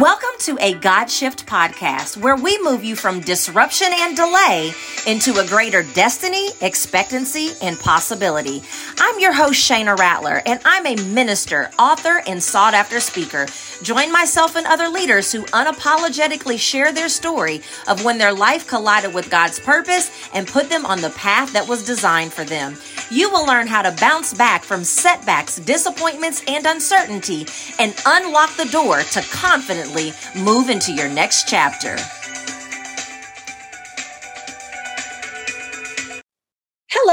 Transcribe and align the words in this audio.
Welcome 0.00 0.30
to 0.40 0.58
a 0.60 0.74
God 0.74 1.08
Shift 1.08 1.46
podcast 1.46 2.16
where 2.16 2.34
we 2.34 2.60
move 2.64 2.82
you 2.82 2.96
from 2.96 3.20
disruption 3.20 3.86
and 3.92 4.16
delay 4.16 4.72
into 5.06 5.38
a 5.38 5.46
greater 5.46 5.84
destiny, 5.84 6.48
expectancy, 6.60 7.50
and 7.62 7.78
possibility. 7.78 8.64
I'm 8.98 9.20
your 9.20 9.32
host, 9.32 9.70
Shana 9.70 9.96
Rattler, 9.96 10.42
and 10.46 10.58
I'm 10.64 10.84
a 10.84 10.96
minister, 10.96 11.70
author, 11.78 12.24
and 12.26 12.42
sought 12.42 12.74
after 12.74 12.98
speaker. 12.98 13.46
Join 13.84 14.10
myself 14.10 14.56
and 14.56 14.66
other 14.66 14.88
leaders 14.88 15.30
who 15.30 15.44
unapologetically 15.44 16.58
share 16.58 16.92
their 16.92 17.08
story 17.08 17.62
of 17.86 18.04
when 18.04 18.18
their 18.18 18.34
life 18.34 18.66
collided 18.66 19.14
with 19.14 19.30
God's 19.30 19.60
purpose 19.60 20.10
and 20.34 20.48
put 20.48 20.70
them 20.70 20.84
on 20.84 21.02
the 21.02 21.10
path 21.10 21.52
that 21.52 21.68
was 21.68 21.84
designed 21.84 22.32
for 22.32 22.42
them. 22.42 22.76
You 23.10 23.30
will 23.30 23.46
learn 23.46 23.66
how 23.66 23.82
to 23.82 23.94
bounce 24.00 24.34
back 24.34 24.64
from 24.64 24.82
setbacks, 24.84 25.56
disappointments, 25.56 26.42
and 26.48 26.66
uncertainty 26.66 27.46
and 27.78 27.94
unlock 28.06 28.56
the 28.56 28.64
door 28.66 29.02
to 29.02 29.20
confidently 29.22 30.12
move 30.34 30.70
into 30.70 30.92
your 30.92 31.08
next 31.08 31.48
chapter. 31.48 31.96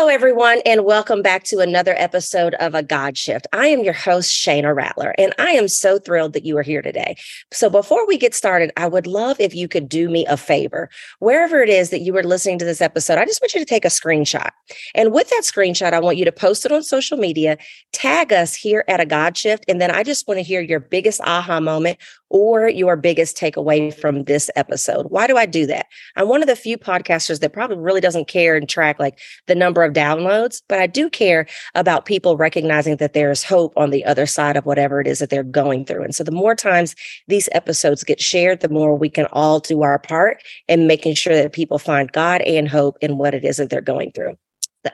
Hello, 0.01 0.11
everyone, 0.11 0.61
and 0.65 0.83
welcome 0.83 1.21
back 1.21 1.43
to 1.43 1.59
another 1.59 1.93
episode 1.95 2.55
of 2.55 2.73
A 2.73 2.81
God 2.81 3.15
Shift. 3.19 3.45
I 3.53 3.67
am 3.67 3.83
your 3.83 3.93
host, 3.93 4.33
Shana 4.33 4.75
Rattler, 4.75 5.13
and 5.19 5.31
I 5.37 5.51
am 5.51 5.67
so 5.67 5.99
thrilled 5.99 6.33
that 6.33 6.43
you 6.43 6.57
are 6.57 6.63
here 6.63 6.81
today. 6.81 7.15
So, 7.51 7.69
before 7.69 8.07
we 8.07 8.17
get 8.17 8.33
started, 8.33 8.71
I 8.77 8.87
would 8.87 9.05
love 9.05 9.39
if 9.39 9.53
you 9.53 9.67
could 9.67 9.87
do 9.87 10.09
me 10.09 10.25
a 10.25 10.37
favor. 10.37 10.89
Wherever 11.19 11.61
it 11.61 11.69
is 11.69 11.91
that 11.91 11.99
you 11.99 12.17
are 12.17 12.23
listening 12.23 12.57
to 12.57 12.65
this 12.65 12.81
episode, 12.81 13.19
I 13.19 13.25
just 13.25 13.43
want 13.43 13.53
you 13.53 13.59
to 13.59 13.65
take 13.65 13.85
a 13.85 13.89
screenshot. 13.89 14.49
And 14.95 15.13
with 15.13 15.29
that 15.29 15.43
screenshot, 15.43 15.93
I 15.93 15.99
want 15.99 16.17
you 16.17 16.25
to 16.25 16.31
post 16.31 16.65
it 16.65 16.71
on 16.71 16.81
social 16.81 17.19
media, 17.19 17.59
tag 17.91 18.33
us 18.33 18.55
here 18.55 18.83
at 18.87 18.99
A 18.99 19.05
God 19.05 19.37
Shift, 19.37 19.65
and 19.67 19.79
then 19.79 19.91
I 19.91 20.01
just 20.01 20.27
want 20.27 20.39
to 20.39 20.43
hear 20.43 20.61
your 20.61 20.79
biggest 20.79 21.21
aha 21.21 21.59
moment 21.59 21.99
or 22.31 22.69
your 22.69 22.95
biggest 22.95 23.37
takeaway 23.37 23.93
from 23.93 24.23
this 24.23 24.49
episode. 24.55 25.07
Why 25.09 25.27
do 25.27 25.37
I 25.37 25.45
do 25.45 25.65
that? 25.67 25.87
I'm 26.15 26.29
one 26.29 26.41
of 26.41 26.47
the 26.47 26.55
few 26.55 26.77
podcasters 26.77 27.41
that 27.41 27.51
probably 27.51 27.77
really 27.77 27.99
doesn't 27.99 28.29
care 28.29 28.55
and 28.55 28.67
track 28.67 28.99
like 28.99 29.19
the 29.47 29.55
number 29.55 29.83
of 29.83 29.90
downloads, 29.91 30.61
but 30.67 30.79
I 30.79 30.87
do 30.87 31.09
care 31.09 31.47
about 31.75 32.05
people 32.05 32.37
recognizing 32.37 32.97
that 32.97 33.13
there's 33.13 33.43
hope 33.43 33.73
on 33.75 33.89
the 33.89 34.05
other 34.05 34.25
side 34.25 34.57
of 34.57 34.65
whatever 34.65 35.01
it 35.01 35.07
is 35.07 35.19
that 35.19 35.29
they're 35.29 35.43
going 35.43 35.85
through. 35.85 36.03
And 36.03 36.15
so 36.15 36.23
the 36.23 36.31
more 36.31 36.55
times 36.55 36.95
these 37.27 37.49
episodes 37.51 38.03
get 38.03 38.21
shared, 38.21 38.61
the 38.61 38.69
more 38.69 38.95
we 38.95 39.09
can 39.09 39.25
all 39.31 39.59
do 39.59 39.81
our 39.81 39.99
part 39.99 40.41
in 40.67 40.87
making 40.87 41.15
sure 41.15 41.35
that 41.35 41.53
people 41.53 41.79
find 41.79 42.11
God 42.11 42.41
and 42.41 42.67
hope 42.67 42.97
in 43.01 43.17
what 43.17 43.33
it 43.33 43.43
is 43.43 43.57
that 43.57 43.69
they're 43.69 43.81
going 43.81 44.11
through. 44.11 44.37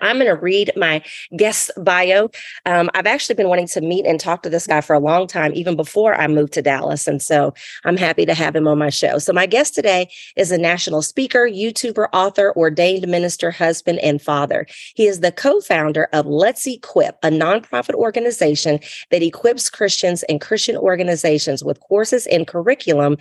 I'm 0.01 0.17
going 0.17 0.27
to 0.27 0.41
read 0.41 0.71
my 0.75 1.03
guest 1.35 1.71
bio. 1.77 2.29
Um, 2.65 2.89
I've 2.93 3.07
actually 3.07 3.35
been 3.35 3.49
wanting 3.49 3.67
to 3.67 3.81
meet 3.81 4.05
and 4.05 4.19
talk 4.19 4.43
to 4.43 4.49
this 4.49 4.67
guy 4.67 4.81
for 4.81 4.93
a 4.93 4.99
long 4.99 5.27
time, 5.27 5.51
even 5.55 5.75
before 5.75 6.15
I 6.15 6.27
moved 6.27 6.53
to 6.53 6.61
Dallas. 6.61 7.07
And 7.07 7.21
so 7.21 7.53
I'm 7.85 7.97
happy 7.97 8.25
to 8.25 8.33
have 8.33 8.55
him 8.55 8.67
on 8.67 8.77
my 8.77 8.89
show. 8.89 9.19
So, 9.19 9.33
my 9.33 9.45
guest 9.45 9.75
today 9.75 10.09
is 10.35 10.51
a 10.51 10.57
national 10.57 11.01
speaker, 11.01 11.47
YouTuber, 11.47 12.07
author, 12.13 12.53
ordained 12.55 13.07
minister, 13.07 13.51
husband, 13.51 13.99
and 13.99 14.21
father. 14.21 14.65
He 14.95 15.07
is 15.07 15.19
the 15.19 15.31
co 15.31 15.61
founder 15.61 16.09
of 16.13 16.25
Let's 16.25 16.65
Equip, 16.65 17.17
a 17.23 17.29
nonprofit 17.29 17.93
organization 17.93 18.79
that 19.11 19.23
equips 19.23 19.69
Christians 19.69 20.23
and 20.23 20.41
Christian 20.41 20.77
organizations 20.77 21.63
with 21.63 21.79
courses 21.79 22.27
and 22.27 22.47
curriculum 22.47 23.17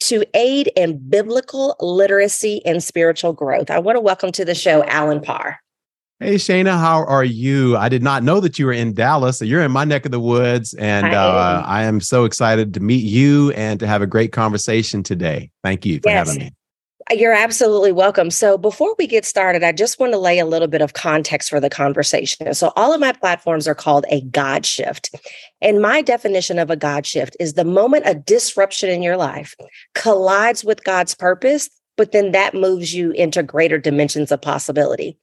to 0.00 0.24
aid 0.34 0.70
in 0.76 0.98
biblical 1.08 1.76
literacy 1.80 2.64
and 2.66 2.82
spiritual 2.82 3.32
growth. 3.32 3.70
I 3.70 3.78
want 3.78 3.96
to 3.96 4.00
welcome 4.00 4.32
to 4.32 4.44
the 4.44 4.54
show 4.54 4.84
Allen 4.84 5.20
Parr. 5.20 5.63
Hey, 6.20 6.36
Shana, 6.36 6.78
how 6.78 7.04
are 7.04 7.24
you? 7.24 7.76
I 7.76 7.88
did 7.88 8.02
not 8.02 8.22
know 8.22 8.38
that 8.38 8.56
you 8.56 8.66
were 8.66 8.72
in 8.72 8.94
Dallas. 8.94 9.38
So 9.38 9.44
you're 9.44 9.62
in 9.62 9.72
my 9.72 9.84
neck 9.84 10.04
of 10.04 10.12
the 10.12 10.20
woods. 10.20 10.72
And 10.74 11.06
I, 11.06 11.12
uh, 11.14 11.62
I 11.66 11.82
am 11.82 12.00
so 12.00 12.24
excited 12.24 12.72
to 12.74 12.80
meet 12.80 13.04
you 13.04 13.50
and 13.52 13.80
to 13.80 13.86
have 13.88 14.00
a 14.00 14.06
great 14.06 14.30
conversation 14.30 15.02
today. 15.02 15.50
Thank 15.64 15.84
you 15.84 15.98
for 16.00 16.10
yes. 16.10 16.28
having 16.28 16.44
me. 16.44 16.54
You're 17.10 17.34
absolutely 17.34 17.92
welcome. 17.92 18.30
So, 18.30 18.56
before 18.56 18.94
we 18.98 19.06
get 19.06 19.26
started, 19.26 19.62
I 19.62 19.72
just 19.72 20.00
want 20.00 20.12
to 20.12 20.18
lay 20.18 20.38
a 20.38 20.46
little 20.46 20.68
bit 20.68 20.80
of 20.80 20.94
context 20.94 21.50
for 21.50 21.60
the 21.60 21.68
conversation. 21.68 22.54
So, 22.54 22.72
all 22.76 22.94
of 22.94 23.00
my 23.00 23.12
platforms 23.12 23.68
are 23.68 23.74
called 23.74 24.06
a 24.08 24.22
God 24.22 24.64
shift. 24.64 25.14
And 25.60 25.82
my 25.82 26.00
definition 26.00 26.58
of 26.58 26.70
a 26.70 26.76
God 26.76 27.04
shift 27.04 27.36
is 27.38 27.54
the 27.54 27.64
moment 27.64 28.04
a 28.06 28.14
disruption 28.14 28.88
in 28.88 29.02
your 29.02 29.18
life 29.18 29.54
collides 29.94 30.64
with 30.64 30.84
God's 30.84 31.14
purpose, 31.14 31.68
but 31.98 32.12
then 32.12 32.32
that 32.32 32.54
moves 32.54 32.94
you 32.94 33.10
into 33.10 33.42
greater 33.42 33.76
dimensions 33.76 34.32
of 34.32 34.40
possibility 34.40 35.18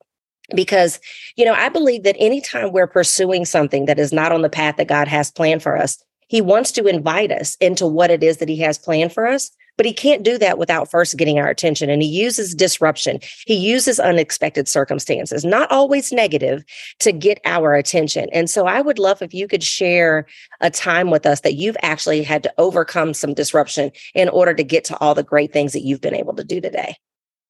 because 0.55 0.99
you 1.35 1.45
know 1.45 1.53
i 1.53 1.69
believe 1.69 2.03
that 2.03 2.15
anytime 2.19 2.71
we're 2.71 2.87
pursuing 2.87 3.45
something 3.45 3.85
that 3.85 3.99
is 3.99 4.11
not 4.11 4.31
on 4.31 4.41
the 4.41 4.49
path 4.49 4.77
that 4.77 4.87
god 4.87 5.07
has 5.07 5.31
planned 5.31 5.63
for 5.63 5.77
us 5.77 6.03
he 6.27 6.41
wants 6.41 6.71
to 6.71 6.85
invite 6.87 7.31
us 7.31 7.55
into 7.57 7.85
what 7.85 8.09
it 8.09 8.23
is 8.23 8.37
that 8.37 8.49
he 8.49 8.57
has 8.57 8.77
planned 8.77 9.13
for 9.13 9.27
us 9.27 9.51
but 9.77 9.85
he 9.85 9.93
can't 9.93 10.23
do 10.23 10.37
that 10.37 10.57
without 10.57 10.91
first 10.91 11.17
getting 11.17 11.39
our 11.39 11.47
attention 11.47 11.89
and 11.89 12.03
he 12.03 12.07
uses 12.07 12.53
disruption. 12.53 13.19
He 13.47 13.55
uses 13.55 13.99
unexpected 13.99 14.67
circumstances 14.67 15.43
not 15.43 15.71
always 15.71 16.11
negative 16.11 16.63
to 16.99 17.11
get 17.11 17.39
our 17.45 17.73
attention. 17.73 18.29
And 18.31 18.47
so 18.47 18.67
i 18.67 18.79
would 18.79 18.99
love 18.99 19.21
if 19.21 19.33
you 19.33 19.47
could 19.47 19.63
share 19.63 20.27
a 20.59 20.69
time 20.69 21.09
with 21.09 21.25
us 21.25 21.41
that 21.41 21.55
you've 21.55 21.77
actually 21.81 22.21
had 22.21 22.43
to 22.43 22.53
overcome 22.57 23.13
some 23.15 23.33
disruption 23.33 23.91
in 24.13 24.29
order 24.29 24.53
to 24.53 24.63
get 24.63 24.83
to 24.85 24.97
all 24.97 25.15
the 25.15 25.23
great 25.23 25.51
things 25.51 25.73
that 25.73 25.81
you've 25.81 26.01
been 26.01 26.15
able 26.15 26.35
to 26.35 26.43
do 26.43 26.61
today 26.61 26.95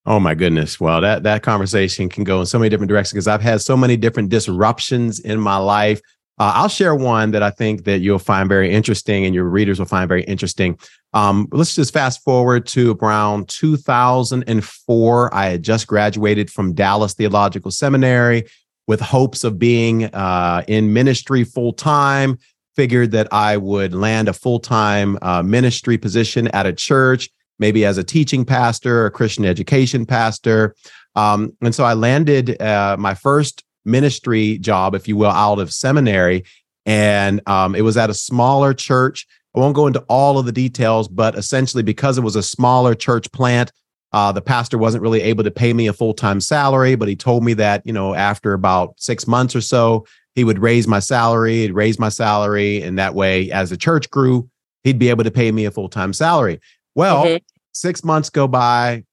Oh 0.06 0.20
my 0.20 0.34
goodness. 0.34 0.80
Well, 0.80 1.02
that 1.02 1.24
that 1.24 1.44
conversation 1.44 2.10
can 2.10 2.24
go 2.24 2.40
in 2.40 2.48
so 2.48 2.58
many 2.58 2.70
different 2.70 2.90
directions 2.90 3.14
because 3.14 3.28
I've 3.28 3.42
had 3.42 3.62
so 3.62 3.78
many 3.78 3.98
different 3.98 4.30
disruptions 4.30 5.20
in 5.20 5.40
my 5.40 5.58
life. 5.58 6.02
Uh, 6.40 6.54
I'll 6.56 6.70
share 6.70 6.96
one 6.96 7.32
that 7.32 7.44
I 7.44 7.52
think 7.52 7.84
that 7.84 8.00
you'll 8.00 8.18
find 8.18 8.50
very 8.50 8.72
interesting 8.72 9.26
and 9.26 9.36
your 9.36 9.44
readers 9.44 9.78
will 9.78 9.86
find 9.86 10.08
very 10.08 10.24
interesting. 10.24 10.80
Um, 11.14 11.48
let's 11.52 11.76
just 11.76 11.94
fast 11.94 12.24
forward 12.24 12.66
to 12.68 12.98
around 13.00 13.48
2004. 13.50 15.36
I 15.36 15.46
had 15.46 15.62
just 15.62 15.86
graduated 15.86 16.50
from 16.50 16.74
Dallas 16.74 17.14
Theological 17.14 17.70
Seminary 17.70 18.46
with 18.88 19.02
hopes 19.02 19.44
of 19.44 19.60
being 19.60 20.06
uh, 20.06 20.64
in 20.68 20.94
ministry 20.94 21.44
full 21.44 21.74
time. 21.74 22.40
Figured 22.76 23.12
that 23.12 23.28
I 23.32 23.58
would 23.58 23.94
land 23.94 24.30
a 24.30 24.34
full 24.34 24.60
time 24.60 25.20
uh, 25.22 25.44
ministry 25.44 25.98
position 25.98 26.48
at 26.48 26.66
a 26.66 26.74
church 26.74 27.30
maybe 27.62 27.86
as 27.86 27.98
a 27.98 28.04
teaching 28.04 28.44
pastor, 28.44 29.06
a 29.06 29.12
Christian 29.12 29.46
education 29.46 30.06
pastor. 30.06 30.76
Um, 31.16 31.56
and 31.62 31.74
so 31.74 31.86
I 31.86 31.94
landed 31.94 32.62
uh, 32.62 32.98
my 33.00 33.14
first 33.14 33.64
ministry 33.86 34.58
job, 34.58 34.96
if 34.96 35.08
you 35.08 35.16
will, 35.16 35.32
out 35.32 35.60
of 35.60 35.72
seminary. 35.72 36.44
And 36.86 37.40
um, 37.48 37.76
it 37.76 37.82
was 37.82 37.96
at 37.96 38.10
a 38.10 38.14
smaller 38.14 38.74
church. 38.74 39.28
I 39.56 39.60
won't 39.60 39.76
go 39.76 39.88
into 39.88 40.04
all 40.10 40.40
of 40.40 40.46
the 40.46 40.52
details, 40.52 41.08
but 41.08 41.36
essentially, 41.36 41.84
because 41.84 42.18
it 42.18 42.24
was 42.24 42.36
a 42.36 42.44
smaller 42.44 42.96
church 42.96 43.32
plant, 43.32 43.72
uh, 44.12 44.32
the 44.32 44.42
pastor 44.42 44.78
wasn't 44.78 45.04
really 45.04 45.22
able 45.22 45.44
to 45.44 45.52
pay 45.52 45.72
me 45.72 45.88
a 45.88 45.94
full 45.94 46.14
time 46.14 46.42
salary, 46.42 46.96
but 46.96 47.08
he 47.08 47.16
told 47.16 47.44
me 47.44 47.54
that, 47.54 47.86
you 47.86 47.94
know, 47.94 48.14
after 48.16 48.54
about 48.54 48.96
six 48.98 49.28
months 49.28 49.56
or 49.56 49.62
so, 49.62 50.06
he 50.36 50.44
would 50.44 50.60
raise 50.60 50.88
my 50.88 51.00
salary, 51.00 51.58
he'd 51.58 51.74
raise 51.74 52.00
my 52.00 52.10
salary. 52.10 52.82
And 52.82 52.98
that 52.98 53.14
way, 53.14 53.52
as 53.52 53.70
the 53.70 53.78
church 53.78 54.10
grew, 54.10 54.50
he'd 54.84 55.00
be 55.00 55.10
able 55.10 55.24
to 55.24 55.32
pay 55.32 55.52
me 55.52 55.66
a 55.66 55.72
full 55.72 55.90
time 55.90 56.14
salary. 56.14 56.60
Well, 56.96 57.26
mm-hmm. 57.26 57.38
six 57.74 58.04
months 58.04 58.30
go 58.30 58.48
by, 58.48 59.04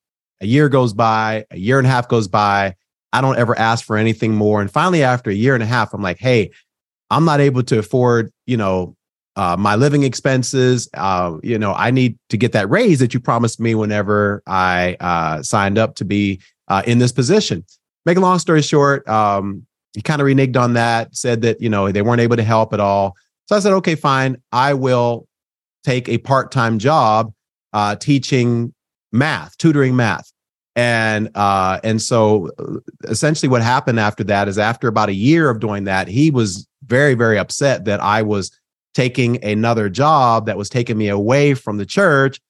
a 0.41 0.47
year 0.47 0.69
goes 0.69 0.93
by, 0.93 1.44
a 1.50 1.59
year 1.59 1.78
and 1.78 1.87
a 1.87 1.91
half 1.91 2.09
goes 2.09 2.28
by. 2.28 2.75
I 3.12 3.21
don't 3.21 3.39
ever 3.39 3.59
ask 3.59 3.84
for 3.84 3.97
anything 3.97 4.34
more. 4.34 4.61
And 4.61 4.71
finally, 4.71 5.03
after 5.03 5.31
a 5.31 5.34
year 5.34 5.55
and 5.55 5.62
a 5.62 5.66
half, 5.66 5.94
I'm 5.94 6.03
like, 6.03 6.19
hey, 6.19 6.50
I'm 7.11 7.25
not 7.25 7.41
able 7.41 7.62
to 7.65 7.78
afford, 7.78 8.31
you 8.47 8.56
know, 8.56 8.94
uh, 9.37 9.56
my 9.56 9.77
living 9.77 10.03
expenses. 10.03 10.88
Uh, 10.94 11.38
you 11.43 11.59
know, 11.59 11.72
I 11.72 11.91
need 11.91 12.19
to 12.28 12.37
get 12.37 12.53
that 12.53 12.69
raise 12.69 12.99
that 12.99 13.15
you 13.15 13.21
promised 13.21 13.61
me 13.61 13.75
whenever 13.75 14.43
I 14.47 14.97
uh, 15.00 15.43
signed 15.43 15.78
up 15.78 15.94
to 15.97 16.05
be 16.05 16.41
uh, 16.67 16.83
in 16.87 16.99
this 16.99 17.12
position. 17.12 17.65
Make 18.05 18.19
a 18.19 18.21
long 18.21 18.38
story 18.38 18.62
short, 18.62 19.09
um, 19.09 19.67
he 19.94 20.03
kind 20.03 20.21
of 20.21 20.27
reneged 20.27 20.56
on 20.56 20.75
that, 20.75 21.17
said 21.17 21.43
that, 21.43 21.61
you 21.61 21.69
know, 21.69 21.91
they 21.91 22.03
weren't 22.03 22.21
able 22.21 22.37
to 22.37 22.43
help 22.43 22.72
at 22.72 22.81
all. 22.81 23.17
So 23.47 23.56
I 23.56 23.61
said, 23.61 23.72
okay, 23.75 23.94
fine. 23.94 24.37
I 24.53 24.75
will 24.75 25.27
take 25.83 26.09
a 26.09 26.19
part 26.19 26.53
time 26.53 26.79
job 26.79 27.32
uh, 27.73 27.97
teaching 27.97 28.73
math, 29.12 29.56
tutoring 29.59 29.97
math. 29.97 30.32
And 30.76 31.31
uh, 31.35 31.81
and 31.82 32.00
so 32.00 32.50
uh, 32.59 32.79
essentially 33.05 33.49
what 33.49 33.62
happened 33.62 33.99
after 33.99 34.23
that 34.25 34.47
is 34.47 34.59
after 34.59 34.87
about 34.87 35.09
a 35.09 35.15
year 35.15 35.50
of 35.50 35.59
doing 35.59 35.85
that, 35.85 36.06
he 36.06 36.31
was 36.31 36.69
very, 36.87 37.15
very 37.15 37.37
upset 37.37 37.85
that 37.87 38.00
I 38.00 38.23
was 38.23 38.56
taking 38.94 39.43
another 39.44 39.88
job 39.88 40.47
that 40.47 40.56
was 40.56 40.69
taking 40.69 40.97
me 40.97 41.09
away 41.09 41.55
from 41.55 41.79
the 41.79 41.87
church. 41.87 42.41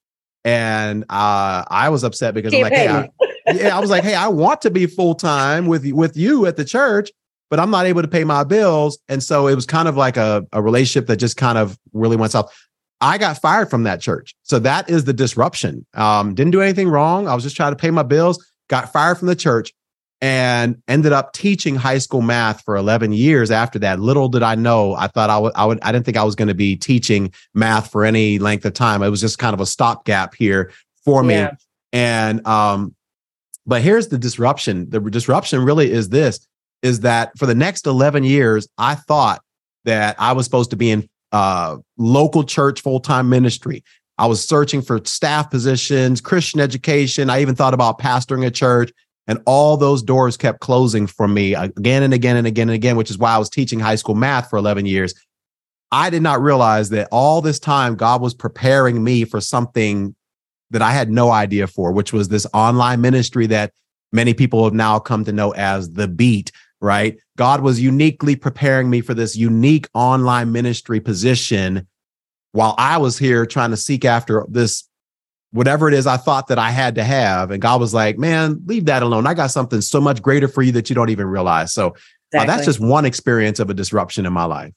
And 0.45 1.05
uh, 1.05 1.65
I 1.69 1.89
was 1.89 2.05
upset 2.05 2.35
because 2.35 2.55
I'm 2.55 2.63
like, 2.63 2.73
hey, 2.73 2.89
I, 2.89 3.09
yeah, 3.53 3.77
I 3.77 3.81
was 3.81 3.91
like, 3.91 4.05
hey, 4.05 4.15
I 4.15 4.29
want 4.29 4.63
to 4.63 4.71
be 4.71 4.87
full 4.87 5.15
time 5.15 5.67
with 5.67 5.91
with 5.93 6.17
you 6.17 6.47
at 6.47 6.57
the 6.57 6.65
church, 6.65 7.11
but 7.51 7.59
I'm 7.59 7.71
not 7.71 7.87
able 7.87 8.03
to 8.03 8.09
pay 8.09 8.25
my 8.25 8.45
bills. 8.45 8.99
And 9.09 9.23
so 9.23 9.47
it 9.47 9.55
was 9.55 9.67
kind 9.67 9.89
of 9.89 9.97
like 9.97 10.17
a, 10.17 10.47
a 10.53 10.63
relationship 10.63 11.07
that 11.09 11.17
just 11.17 11.37
kind 11.37 11.59
of 11.59 11.79
really 11.93 12.17
went 12.17 12.33
south. 12.33 12.53
I 13.01 13.19
got 13.19 13.41
fired 13.41 13.71
from 13.71 13.85
that 13.85 14.01
church. 14.01 14.35
So 14.43 14.59
that 14.61 14.91
is 14.91 15.05
the 15.05 15.13
disruption. 15.13 15.87
Um, 15.95 16.35
didn't 16.35 16.53
do 16.53 16.61
anything 16.63 16.89
wrong. 16.89 17.29
I 17.29 17.35
was 17.35 17.45
just 17.45 17.57
trying 17.57 17.73
to 17.73 17.77
pay 17.77 17.91
my 17.91 18.03
bills, 18.03 18.45
got 18.69 18.93
fired 18.93 19.19
from 19.19 19.29
the 19.29 19.37
church. 19.37 19.73
and 20.21 20.83
ended 20.89 21.13
up 21.13 21.33
teaching 21.33 21.77
high 21.77 21.99
school 21.99 22.23
math 22.23 22.63
for 22.65 22.77
11 22.77 23.13
years 23.13 23.53
after 23.53 23.79
that. 23.79 24.01
Little 24.01 24.29
did 24.29 24.43
I 24.43 24.57
know, 24.57 24.95
I 24.95 25.07
thought 25.07 25.31
I 25.31 25.39
would, 25.39 25.53
I 25.55 25.65
would, 25.65 25.79
I 25.83 25.93
didn't 25.93 26.07
think 26.07 26.17
I 26.17 26.25
was 26.25 26.35
going 26.35 26.49
to 26.49 26.55
be 26.55 26.75
teaching 26.75 27.33
math 27.55 27.93
for 27.93 28.05
any 28.05 28.41
length 28.41 28.65
of 28.65 28.75
time. 28.75 29.03
It 29.03 29.11
was 29.11 29.21
just 29.21 29.39
kind 29.39 29.55
of 29.55 29.61
a 29.61 29.67
stopgap 29.67 30.35
here 30.35 30.73
for 31.05 31.23
me. 31.23 31.35
Yeah. 31.35 31.53
And, 31.93 32.45
um, 32.47 32.97
but 33.65 33.81
here's 33.83 34.09
the 34.09 34.19
disruption. 34.19 34.91
The 34.91 34.99
disruption 34.99 35.65
really 35.65 35.93
is 35.93 36.09
this 36.09 36.41
is 36.83 37.01
that 37.01 37.31
for 37.39 37.47
the 37.47 37.55
next 37.55 37.87
11 37.87 38.25
years, 38.25 38.67
I 38.77 38.97
thought 38.97 39.41
that 39.85 40.17
I 40.19 40.33
was 40.33 40.47
supposed 40.47 40.71
to 40.71 40.77
be 40.77 40.91
in 40.91 41.09
uh, 41.33 41.77
local 41.97 42.45
church 42.45 42.81
full 42.81 43.01
time 43.01 43.29
ministry. 43.29 43.85
I 44.19 44.27
was 44.27 44.47
searching 44.47 44.83
for 44.83 45.01
staff 45.05 45.51
positions, 45.51 46.21
Christian 46.21 46.61
education. 46.61 47.31
I 47.31 47.41
even 47.41 47.55
thought 47.55 47.75
about 47.75 48.01
pastoring 48.01 48.45
a 48.45 48.51
church. 48.51 48.93
And 49.29 49.41
all 49.45 49.77
those 49.77 50.03
doors 50.03 50.39
kept 50.39 50.61
closing 50.61 51.07
for 51.07 51.29
me 51.29 51.55
again 51.55 52.03
and 52.03 52.15
again 52.15 52.37
and 52.37 52.47
again 52.47 52.71
and 52.71 52.75
again, 52.75 52.97
which 52.97 53.11
is 53.11 53.19
why 53.19 53.35
I 53.35 53.39
was 53.39 53.51
teaching 53.51 53.79
high 53.79 53.97
school 53.97 54.15
math 54.15 54.49
for 54.49 54.57
11 54.57 54.87
years. 54.87 55.15
I 55.93 56.11
did 56.11 56.23
not 56.23 56.41
realize 56.41 56.89
that 56.91 57.09
all 57.13 57.43
this 57.43 57.59
time 57.59 57.95
God 57.95 58.23
was 58.23 58.35
preparing 58.35 59.05
me 59.05 59.25
for 59.25 59.41
something 59.41 60.15
that 60.71 60.83
I 60.83 60.93
had 60.93 61.11
no 61.11 61.31
idea 61.31 61.67
for, 61.67 61.93
which 61.93 62.13
was 62.13 62.29
this 62.29 62.47
online 62.55 63.03
ministry 63.03 63.47
that 63.49 63.73
many 64.13 64.35
people 64.35 64.65
have 64.65 64.75
now 64.75 64.99
come 64.99 65.25
to 65.25 65.33
know 65.33 65.53
as 65.53 65.93
the 65.93 66.09
beat, 66.09 66.51
right? 66.81 67.19
God 67.37 67.61
was 67.61 67.81
uniquely 67.81 68.37
preparing 68.37 68.89
me 68.91 69.01
for 69.01 69.15
this 69.15 69.37
unique 69.37 69.89
online 69.95 70.53
ministry 70.53 71.01
position 71.01 71.87
while 72.53 72.75
I 72.79 72.99
was 72.99 73.19
here 73.19 73.47
trying 73.47 73.71
to 73.71 73.77
seek 73.77 74.05
after 74.05 74.45
this 74.49 74.89
whatever 75.51 75.89
it 75.89 75.95
is 75.95 76.07
I 76.07 76.19
thought 76.19 76.49
that 76.49 76.59
I 76.59 76.71
had 76.71 76.95
to 76.97 77.05
have. 77.05 77.51
And 77.51 77.63
God 77.63 77.81
was 77.81 77.95
like, 77.95 78.19
man, 78.19 78.61
leave 78.67 78.85
that 78.87 79.03
alone. 79.03 79.27
I 79.27 79.35
got 79.35 79.51
something 79.51 79.81
so 79.81 80.01
much 80.01 80.21
greater 80.21 80.49
for 80.49 80.63
you 80.63 80.73
that 80.73 80.91
you 80.91 80.95
don't 80.95 81.09
even 81.11 81.27
realize. 81.27 81.73
So 81.73 81.95
exactly. 82.33 82.39
uh, 82.39 82.45
that's 82.45 82.67
just 82.67 82.81
one 82.81 83.05
experience 83.05 83.59
of 83.59 83.71
a 83.71 83.75
disruption 83.75 84.27
in 84.27 84.33
my 84.33 84.45
life. 84.45 84.73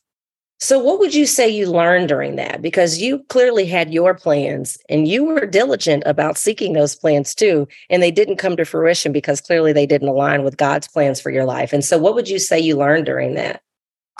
So, 0.61 0.77
what 0.77 0.99
would 0.99 1.15
you 1.15 1.25
say 1.25 1.49
you 1.49 1.71
learned 1.71 2.09
during 2.09 2.35
that? 2.35 2.61
Because 2.61 3.01
you 3.01 3.23
clearly 3.29 3.65
had 3.65 3.91
your 3.91 4.13
plans 4.13 4.77
and 4.89 5.07
you 5.07 5.23
were 5.23 5.47
diligent 5.47 6.03
about 6.05 6.37
seeking 6.37 6.73
those 6.73 6.95
plans 6.95 7.33
too. 7.33 7.67
And 7.89 8.01
they 8.01 8.11
didn't 8.11 8.37
come 8.37 8.55
to 8.57 8.63
fruition 8.63 9.11
because 9.11 9.41
clearly 9.41 9.73
they 9.73 9.87
didn't 9.87 10.07
align 10.07 10.43
with 10.43 10.57
God's 10.57 10.87
plans 10.87 11.19
for 11.19 11.31
your 11.31 11.45
life. 11.45 11.73
And 11.73 11.83
so, 11.83 11.97
what 11.97 12.13
would 12.13 12.29
you 12.29 12.37
say 12.37 12.59
you 12.59 12.77
learned 12.77 13.07
during 13.07 13.33
that? 13.33 13.63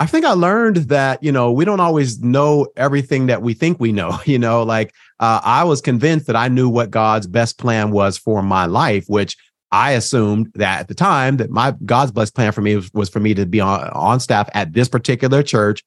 I 0.00 0.06
think 0.06 0.24
I 0.24 0.32
learned 0.32 0.88
that, 0.88 1.22
you 1.22 1.30
know, 1.30 1.52
we 1.52 1.64
don't 1.64 1.78
always 1.78 2.20
know 2.20 2.66
everything 2.76 3.26
that 3.26 3.40
we 3.40 3.54
think 3.54 3.78
we 3.78 3.92
know. 3.92 4.18
You 4.26 4.40
know, 4.40 4.64
like 4.64 4.92
uh, 5.20 5.40
I 5.44 5.62
was 5.62 5.80
convinced 5.80 6.26
that 6.26 6.34
I 6.34 6.48
knew 6.48 6.68
what 6.68 6.90
God's 6.90 7.28
best 7.28 7.56
plan 7.56 7.92
was 7.92 8.18
for 8.18 8.42
my 8.42 8.66
life, 8.66 9.04
which 9.06 9.36
I 9.70 9.92
assumed 9.92 10.50
that 10.56 10.80
at 10.80 10.88
the 10.88 10.94
time 10.94 11.36
that 11.36 11.50
my 11.50 11.76
God's 11.84 12.10
best 12.10 12.34
plan 12.34 12.50
for 12.50 12.62
me 12.62 12.74
was, 12.74 12.92
was 12.92 13.08
for 13.08 13.20
me 13.20 13.32
to 13.34 13.46
be 13.46 13.60
on, 13.60 13.88
on 13.90 14.18
staff 14.18 14.48
at 14.54 14.72
this 14.72 14.88
particular 14.88 15.44
church 15.44 15.84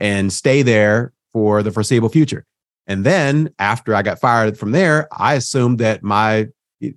and 0.00 0.32
stay 0.32 0.62
there 0.62 1.12
for 1.32 1.62
the 1.62 1.70
foreseeable 1.70 2.08
future. 2.08 2.44
And 2.86 3.04
then 3.04 3.50
after 3.58 3.94
I 3.94 4.02
got 4.02 4.18
fired 4.18 4.58
from 4.58 4.72
there, 4.72 5.08
I 5.12 5.34
assumed 5.34 5.78
that 5.80 6.02
my 6.02 6.48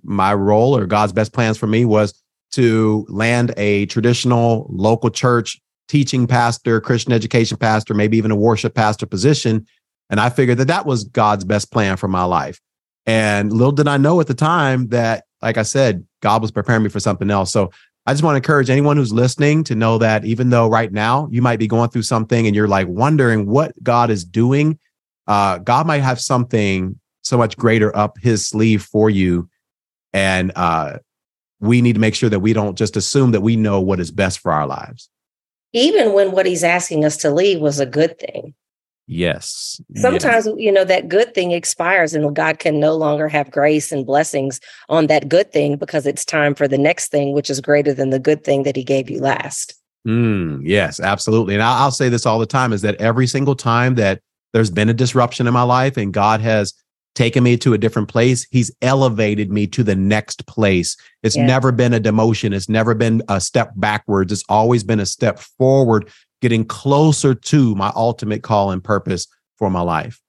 my 0.04 0.32
role 0.32 0.76
or 0.76 0.86
God's 0.86 1.12
best 1.12 1.32
plans 1.32 1.58
for 1.58 1.66
me 1.66 1.84
was 1.84 2.14
to 2.52 3.04
land 3.08 3.52
a 3.56 3.86
traditional 3.86 4.66
local 4.70 5.10
church 5.10 5.60
teaching 5.88 6.26
pastor, 6.26 6.80
Christian 6.80 7.12
education 7.12 7.56
pastor, 7.56 7.92
maybe 7.92 8.16
even 8.16 8.30
a 8.30 8.36
worship 8.36 8.74
pastor 8.74 9.06
position. 9.06 9.66
And 10.08 10.20
I 10.20 10.30
figured 10.30 10.58
that 10.58 10.68
that 10.68 10.86
was 10.86 11.04
God's 11.04 11.44
best 11.44 11.72
plan 11.72 11.96
for 11.96 12.08
my 12.08 12.24
life. 12.24 12.60
And 13.06 13.52
little 13.52 13.72
did 13.72 13.88
I 13.88 13.96
know 13.96 14.20
at 14.20 14.28
the 14.28 14.34
time 14.34 14.88
that, 14.88 15.24
like 15.40 15.58
I 15.58 15.62
said, 15.62 16.06
God 16.20 16.40
was 16.40 16.52
preparing 16.52 16.84
me 16.84 16.88
for 16.88 17.00
something 17.00 17.30
else. 17.30 17.50
So 17.50 17.72
I 18.06 18.12
just 18.12 18.22
want 18.22 18.34
to 18.34 18.38
encourage 18.38 18.68
anyone 18.68 18.96
who's 18.96 19.12
listening 19.12 19.64
to 19.64 19.74
know 19.74 19.98
that 19.98 20.24
even 20.24 20.50
though 20.50 20.68
right 20.68 20.92
now 20.92 21.28
you 21.30 21.40
might 21.40 21.58
be 21.58 21.68
going 21.68 21.90
through 21.90 22.02
something 22.02 22.46
and 22.46 22.56
you're 22.56 22.68
like 22.68 22.88
wondering 22.88 23.46
what 23.46 23.80
God 23.82 24.10
is 24.10 24.24
doing, 24.24 24.78
uh, 25.28 25.58
God 25.58 25.86
might 25.86 26.00
have 26.00 26.20
something 26.20 26.98
so 27.22 27.38
much 27.38 27.56
greater 27.56 27.96
up 27.96 28.18
his 28.20 28.46
sleeve 28.46 28.82
for 28.82 29.08
you. 29.08 29.48
And 30.12 30.50
uh, 30.56 30.98
we 31.60 31.80
need 31.80 31.94
to 31.94 32.00
make 32.00 32.16
sure 32.16 32.28
that 32.28 32.40
we 32.40 32.52
don't 32.52 32.76
just 32.76 32.96
assume 32.96 33.30
that 33.30 33.40
we 33.40 33.54
know 33.54 33.80
what 33.80 34.00
is 34.00 34.10
best 34.10 34.40
for 34.40 34.50
our 34.50 34.66
lives 34.66 35.08
even 35.72 36.12
when 36.12 36.32
what 36.32 36.46
he's 36.46 36.64
asking 36.64 37.04
us 37.04 37.16
to 37.18 37.30
leave 37.30 37.60
was 37.60 37.80
a 37.80 37.86
good 37.86 38.18
thing. 38.18 38.54
Yes. 39.06 39.80
Sometimes, 39.96 40.46
yes. 40.46 40.54
you 40.58 40.72
know, 40.72 40.84
that 40.84 41.08
good 41.08 41.34
thing 41.34 41.50
expires 41.50 42.14
and 42.14 42.34
God 42.34 42.58
can 42.58 42.78
no 42.78 42.94
longer 42.94 43.28
have 43.28 43.50
grace 43.50 43.92
and 43.92 44.06
blessings 44.06 44.60
on 44.88 45.08
that 45.08 45.28
good 45.28 45.52
thing 45.52 45.76
because 45.76 46.06
it's 46.06 46.24
time 46.24 46.54
for 46.54 46.68
the 46.68 46.78
next 46.78 47.10
thing, 47.10 47.32
which 47.32 47.50
is 47.50 47.60
greater 47.60 47.92
than 47.92 48.10
the 48.10 48.18
good 48.18 48.44
thing 48.44 48.62
that 48.62 48.76
he 48.76 48.84
gave 48.84 49.10
you 49.10 49.20
last. 49.20 49.74
Mm, 50.06 50.60
yes, 50.64 50.98
absolutely. 50.98 51.54
And 51.54 51.62
I'll, 51.62 51.90
say 51.90 52.08
this 52.08 52.26
all 52.26 52.38
the 52.38 52.46
time 52.46 52.72
is 52.72 52.82
that 52.82 52.96
every 52.96 53.26
single 53.26 53.54
time 53.54 53.96
that 53.96 54.20
there's 54.52 54.70
been 54.70 54.88
a 54.88 54.94
disruption 54.94 55.46
in 55.46 55.54
my 55.54 55.62
life 55.62 55.96
and 55.96 56.12
God 56.12 56.40
has 56.40 56.74
taken 57.14 57.44
me 57.44 57.56
to 57.58 57.74
a 57.74 57.78
different 57.78 58.08
place. 58.08 58.46
He's 58.50 58.74
elevated 58.80 59.50
me 59.50 59.66
to 59.68 59.82
the 59.82 59.94
next 59.94 60.46
place. 60.46 60.96
It's 61.22 61.36
yeah. 61.36 61.46
never 61.46 61.72
been 61.72 61.92
a 61.92 62.00
demotion. 62.00 62.54
It's 62.54 62.68
never 62.68 62.94
been 62.94 63.22
a 63.28 63.40
step 63.40 63.72
backwards. 63.76 64.32
It's 64.32 64.44
always 64.48 64.82
been 64.82 65.00
a 65.00 65.06
step 65.06 65.38
forward, 65.38 66.10
getting 66.42 66.64
closer 66.66 67.34
to 67.34 67.74
my 67.76 67.90
ultimate 67.96 68.42
call 68.42 68.70
and 68.70 68.84
purpose 68.84 69.26
for 69.56 69.70
my 69.70 69.80
life. 69.80 70.20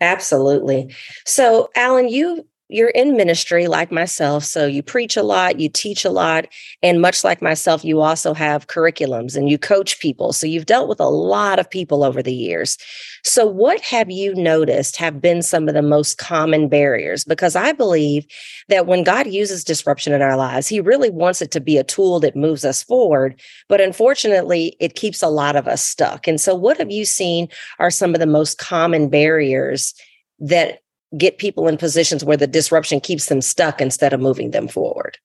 Absolutely. 0.00 0.94
So, 1.24 1.70
Allen, 1.74 2.08
you 2.08 2.46
you're 2.72 2.90
in 2.90 3.16
ministry 3.16 3.66
like 3.68 3.92
myself. 3.92 4.44
So 4.44 4.66
you 4.66 4.82
preach 4.82 5.16
a 5.16 5.22
lot, 5.22 5.60
you 5.60 5.68
teach 5.68 6.04
a 6.04 6.10
lot. 6.10 6.46
And 6.82 7.00
much 7.00 7.24
like 7.24 7.42
myself, 7.42 7.84
you 7.84 8.00
also 8.00 8.34
have 8.34 8.66
curriculums 8.66 9.36
and 9.36 9.48
you 9.48 9.58
coach 9.58 10.00
people. 10.00 10.32
So 10.32 10.46
you've 10.46 10.66
dealt 10.66 10.88
with 10.88 11.00
a 11.00 11.08
lot 11.08 11.58
of 11.58 11.70
people 11.70 12.04
over 12.04 12.22
the 12.22 12.34
years. 12.34 12.78
So, 13.24 13.46
what 13.46 13.80
have 13.82 14.10
you 14.10 14.34
noticed 14.34 14.96
have 14.96 15.20
been 15.20 15.42
some 15.42 15.68
of 15.68 15.74
the 15.74 15.82
most 15.82 16.18
common 16.18 16.68
barriers? 16.68 17.24
Because 17.24 17.54
I 17.54 17.70
believe 17.70 18.26
that 18.68 18.86
when 18.86 19.04
God 19.04 19.28
uses 19.28 19.62
disruption 19.62 20.12
in 20.12 20.22
our 20.22 20.36
lives, 20.36 20.66
He 20.66 20.80
really 20.80 21.10
wants 21.10 21.40
it 21.40 21.52
to 21.52 21.60
be 21.60 21.78
a 21.78 21.84
tool 21.84 22.18
that 22.20 22.34
moves 22.34 22.64
us 22.64 22.82
forward. 22.82 23.40
But 23.68 23.80
unfortunately, 23.80 24.76
it 24.80 24.96
keeps 24.96 25.22
a 25.22 25.28
lot 25.28 25.54
of 25.54 25.68
us 25.68 25.84
stuck. 25.84 26.26
And 26.26 26.40
so, 26.40 26.54
what 26.54 26.78
have 26.78 26.90
you 26.90 27.04
seen 27.04 27.48
are 27.78 27.90
some 27.90 28.12
of 28.12 28.18
the 28.18 28.26
most 28.26 28.58
common 28.58 29.08
barriers 29.08 29.94
that 30.40 30.80
get 31.16 31.38
people 31.38 31.68
in 31.68 31.76
positions 31.76 32.24
where 32.24 32.36
the 32.36 32.46
disruption 32.46 33.00
keeps 33.00 33.26
them 33.26 33.40
stuck 33.40 33.80
instead 33.80 34.12
of 34.12 34.20
moving 34.20 34.50
them 34.50 34.68
forward? 34.68 35.18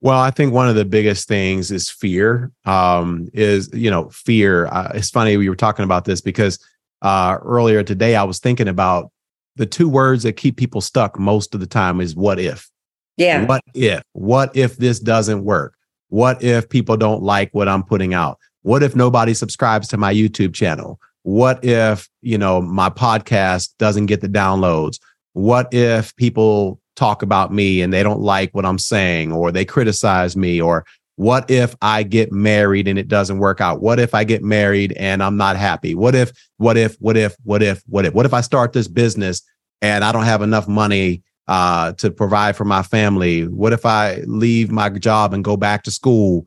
Well, 0.00 0.18
I 0.18 0.30
think 0.30 0.52
one 0.52 0.68
of 0.68 0.76
the 0.76 0.84
biggest 0.84 1.26
things 1.26 1.70
is 1.70 1.90
fear. 1.90 2.52
Um, 2.64 3.28
is 3.32 3.70
you 3.72 3.90
know 3.90 4.08
fear. 4.10 4.66
Uh, 4.66 4.92
it's 4.94 5.10
funny 5.10 5.36
we 5.36 5.48
were 5.48 5.56
talking 5.56 5.84
about 5.84 6.04
this 6.04 6.20
because 6.20 6.58
uh, 7.02 7.38
earlier 7.42 7.82
today 7.82 8.16
I 8.16 8.24
was 8.24 8.38
thinking 8.38 8.68
about 8.68 9.10
the 9.56 9.66
two 9.66 9.88
words 9.88 10.22
that 10.22 10.34
keep 10.34 10.56
people 10.56 10.80
stuck 10.80 11.18
most 11.18 11.54
of 11.54 11.60
the 11.60 11.66
time 11.66 12.00
is 12.00 12.14
what 12.14 12.38
if. 12.38 12.70
Yeah. 13.16 13.44
What 13.46 13.62
if? 13.74 14.02
What 14.12 14.56
if 14.56 14.76
this 14.76 15.00
doesn't 15.00 15.44
work? 15.44 15.74
What 16.08 16.42
if 16.42 16.68
people 16.68 16.96
don't 16.96 17.22
like 17.22 17.52
what 17.52 17.68
I'm 17.68 17.82
putting 17.82 18.14
out? 18.14 18.38
What 18.62 18.82
if 18.82 18.94
nobody 18.94 19.34
subscribes 19.34 19.88
to 19.88 19.96
my 19.96 20.14
YouTube 20.14 20.54
channel? 20.54 21.00
What 21.24 21.62
if, 21.64 22.08
you 22.22 22.38
know, 22.38 22.62
my 22.62 22.88
podcast 22.88 23.70
doesn't 23.78 24.06
get 24.06 24.20
the 24.20 24.28
downloads? 24.28 25.00
What 25.38 25.72
if 25.72 26.14
people 26.16 26.80
talk 26.96 27.22
about 27.22 27.52
me 27.52 27.80
and 27.80 27.92
they 27.92 28.02
don't 28.02 28.20
like 28.20 28.52
what 28.54 28.66
I'm 28.66 28.78
saying 28.78 29.30
or 29.30 29.52
they 29.52 29.64
criticize 29.64 30.36
me 30.36 30.60
or 30.60 30.84
what 31.14 31.48
if 31.48 31.76
I 31.80 32.02
get 32.02 32.32
married 32.32 32.88
and 32.88 32.98
it 32.98 33.06
doesn't 33.06 33.38
work 33.38 33.60
out? 33.60 33.80
What 33.80 34.00
if 34.00 34.14
I 34.14 34.24
get 34.24 34.42
married 34.42 34.94
and 34.94 35.22
I'm 35.22 35.36
not 35.36 35.56
happy? 35.56 35.94
What 35.94 36.16
if, 36.16 36.32
what 36.56 36.76
if, 36.76 36.96
what 36.96 37.16
if, 37.16 37.36
what 37.44 37.62
if, 37.62 37.82
what 37.86 38.04
if, 38.04 38.14
what 38.14 38.26
if 38.26 38.34
I 38.34 38.40
start 38.40 38.72
this 38.72 38.88
business 38.88 39.42
and 39.80 40.04
I 40.04 40.10
don't 40.10 40.24
have 40.24 40.42
enough 40.42 40.66
money 40.66 41.22
uh, 41.46 41.92
to 41.92 42.10
provide 42.10 42.56
for 42.56 42.64
my 42.64 42.82
family? 42.82 43.46
What 43.46 43.72
if 43.72 43.86
I 43.86 44.22
leave 44.26 44.72
my 44.72 44.88
job 44.88 45.32
and 45.32 45.44
go 45.44 45.56
back 45.56 45.84
to 45.84 45.92
school? 45.92 46.46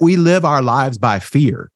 We 0.00 0.16
live 0.16 0.46
our 0.46 0.62
lives 0.62 0.96
by 0.96 1.18
fear. 1.18 1.70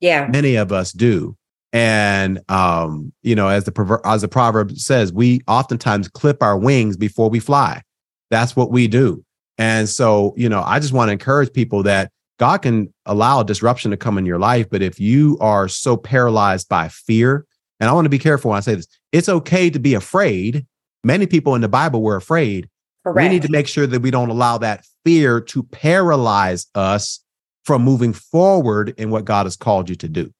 Yeah. 0.00 0.28
Many 0.28 0.56
of 0.56 0.72
us 0.72 0.92
do. 0.92 1.36
And 1.72 2.40
um, 2.48 3.12
you 3.22 3.34
know, 3.34 3.48
as 3.48 3.64
the 3.64 4.00
as 4.04 4.22
the 4.22 4.28
proverb 4.28 4.76
says, 4.76 5.12
we 5.12 5.40
oftentimes 5.46 6.08
clip 6.08 6.42
our 6.42 6.58
wings 6.58 6.96
before 6.96 7.30
we 7.30 7.38
fly. 7.40 7.82
That's 8.30 8.56
what 8.56 8.70
we 8.70 8.88
do. 8.88 9.24
And 9.58 9.88
so, 9.88 10.32
you 10.36 10.48
know, 10.48 10.62
I 10.64 10.80
just 10.80 10.92
want 10.92 11.08
to 11.08 11.12
encourage 11.12 11.52
people 11.52 11.82
that 11.82 12.10
God 12.38 12.62
can 12.62 12.92
allow 13.04 13.42
disruption 13.42 13.90
to 13.90 13.96
come 13.98 14.16
in 14.16 14.24
your 14.24 14.38
life, 14.38 14.70
but 14.70 14.80
if 14.80 14.98
you 14.98 15.36
are 15.40 15.68
so 15.68 15.96
paralyzed 15.96 16.68
by 16.70 16.88
fear, 16.88 17.44
and 17.78 17.90
I 17.90 17.92
want 17.92 18.06
to 18.06 18.10
be 18.10 18.18
careful 18.18 18.50
when 18.50 18.56
I 18.58 18.60
say 18.60 18.76
this, 18.76 18.88
it's 19.12 19.28
okay 19.28 19.68
to 19.68 19.78
be 19.78 19.92
afraid. 19.92 20.66
Many 21.04 21.26
people 21.26 21.54
in 21.54 21.60
the 21.60 21.68
Bible 21.68 22.02
were 22.02 22.16
afraid. 22.16 22.70
Correct. 23.04 23.22
We 23.22 23.28
need 23.28 23.42
to 23.42 23.50
make 23.50 23.66
sure 23.66 23.86
that 23.86 24.00
we 24.00 24.10
don't 24.10 24.30
allow 24.30 24.56
that 24.58 24.86
fear 25.04 25.40
to 25.40 25.62
paralyze 25.64 26.66
us 26.74 27.20
from 27.64 27.82
moving 27.82 28.14
forward 28.14 28.94
in 28.96 29.10
what 29.10 29.26
God 29.26 29.44
has 29.44 29.56
called 29.56 29.90
you 29.90 29.96
to 29.96 30.08
do. 30.08 30.32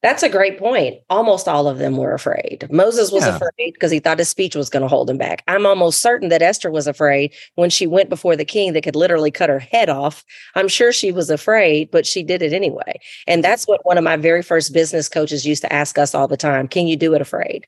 That's 0.00 0.22
a 0.22 0.28
great 0.28 0.58
point. 0.60 0.98
Almost 1.10 1.48
all 1.48 1.66
of 1.66 1.78
them 1.78 1.96
were 1.96 2.12
afraid. 2.14 2.68
Moses 2.70 3.10
was 3.10 3.26
Yeah. 3.26 3.34
afraid 3.34 3.72
because 3.74 3.90
he 3.90 3.98
thought 3.98 4.20
his 4.20 4.28
speech 4.28 4.54
was 4.54 4.70
going 4.70 4.82
to 4.82 4.88
hold 4.88 5.10
him 5.10 5.18
back. 5.18 5.42
I'm 5.48 5.66
almost 5.66 6.00
certain 6.00 6.28
that 6.28 6.40
Esther 6.40 6.70
was 6.70 6.86
afraid 6.86 7.34
when 7.56 7.68
she 7.68 7.86
went 7.88 8.08
before 8.08 8.36
the 8.36 8.44
king 8.44 8.74
that 8.74 8.84
could 8.84 8.94
literally 8.94 9.32
cut 9.32 9.48
her 9.48 9.58
head 9.58 9.88
off. 9.88 10.24
I'm 10.54 10.68
sure 10.68 10.92
she 10.92 11.10
was 11.10 11.30
afraid, 11.30 11.90
but 11.90 12.06
she 12.06 12.22
did 12.22 12.42
it 12.42 12.52
anyway. 12.52 13.00
And 13.26 13.42
that's 13.42 13.66
what 13.66 13.84
one 13.84 13.98
of 13.98 14.04
my 14.04 14.16
very 14.16 14.42
first 14.42 14.72
business 14.72 15.08
coaches 15.08 15.44
used 15.44 15.62
to 15.62 15.72
ask 15.72 15.98
us 15.98 16.14
all 16.14 16.28
the 16.28 16.36
time 16.36 16.68
Can 16.68 16.86
you 16.86 16.96
do 16.96 17.14
it 17.14 17.20
afraid? 17.20 17.66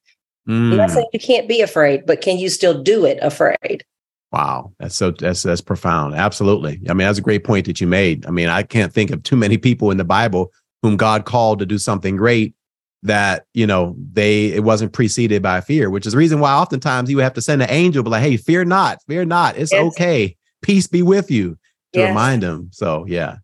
I'm 0.48 0.76
not 0.76 0.90
Mm, 0.90 0.94
saying 0.94 1.06
you 1.12 1.20
can't 1.20 1.48
be 1.48 1.60
afraid, 1.62 2.06
but 2.06 2.20
can 2.20 2.38
you 2.38 2.48
still 2.48 2.80
do 2.80 3.04
it 3.04 3.18
afraid? 3.22 3.84
wow, 4.32 4.72
that's 4.78 4.94
so 4.94 5.10
that's 5.10 5.42
that's 5.42 5.60
profound. 5.60 6.14
Absolutely. 6.14 6.80
I 6.88 6.94
mean, 6.94 7.06
that's 7.08 7.18
a 7.18 7.22
great 7.22 7.42
point 7.42 7.66
that 7.66 7.80
you 7.80 7.88
made. 7.88 8.24
I 8.26 8.30
mean, 8.30 8.48
I 8.48 8.62
can't 8.62 8.92
think 8.92 9.10
of 9.10 9.22
too 9.24 9.36
many 9.36 9.58
people 9.58 9.90
in 9.90 9.96
the 9.96 10.04
Bible 10.04 10.52
whom 10.82 10.96
God 10.96 11.24
called 11.24 11.58
to 11.58 11.66
do 11.66 11.78
something 11.78 12.16
great 12.16 12.54
that 13.02 13.46
you 13.54 13.66
know 13.66 13.96
they 14.12 14.46
it 14.46 14.62
wasn't 14.64 14.92
preceded 14.92 15.42
by 15.42 15.60
fear, 15.60 15.90
which 15.90 16.06
is 16.06 16.12
the 16.12 16.18
reason 16.18 16.40
why 16.40 16.52
oftentimes 16.52 17.08
you 17.08 17.16
would 17.16 17.22
have 17.22 17.34
to 17.34 17.42
send 17.42 17.62
an 17.62 17.70
angel, 17.70 18.02
be 18.02 18.10
like, 18.10 18.22
"Hey, 18.22 18.36
fear 18.36 18.64
not, 18.64 18.98
fear 19.08 19.24
not. 19.24 19.56
It's 19.56 19.72
Yes. 19.72 19.82
okay. 19.82 20.36
Peace 20.62 20.86
be 20.86 21.02
with 21.02 21.30
you." 21.30 21.56
To 21.94 22.00
Yes. 22.00 22.08
remind 22.08 22.42
them. 22.42 22.68
So 22.72 23.04
yeah. 23.08 23.36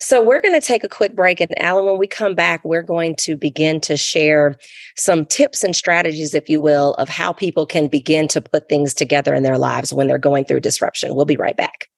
So 0.00 0.22
we're 0.24 0.40
going 0.40 0.58
to 0.58 0.66
take 0.66 0.82
a 0.82 0.88
quick 0.88 1.14
break. 1.14 1.40
And 1.40 1.50
Allen, 1.62 1.84
when 1.84 1.98
we 1.98 2.06
come 2.06 2.34
back, 2.34 2.64
we're 2.64 2.82
going 2.82 3.14
to 3.16 3.36
begin 3.36 3.80
to 3.82 3.96
share 3.96 4.56
some 4.96 5.26
tips 5.26 5.62
and 5.62 5.76
strategies, 5.76 6.34
if 6.34 6.48
you 6.48 6.60
will, 6.60 6.94
of 6.94 7.08
how 7.08 7.32
people 7.32 7.66
can 7.66 7.86
begin 7.88 8.28
to 8.28 8.40
put 8.40 8.68
things 8.68 8.94
together 8.94 9.34
in 9.34 9.42
their 9.42 9.58
lives 9.58 9.92
when 9.92 10.06
they're 10.06 10.18
going 10.18 10.44
through 10.44 10.60
disruption. 10.60 11.14
We'll 11.14 11.26
be 11.26 11.36
right 11.36 11.56
back. 11.56 11.88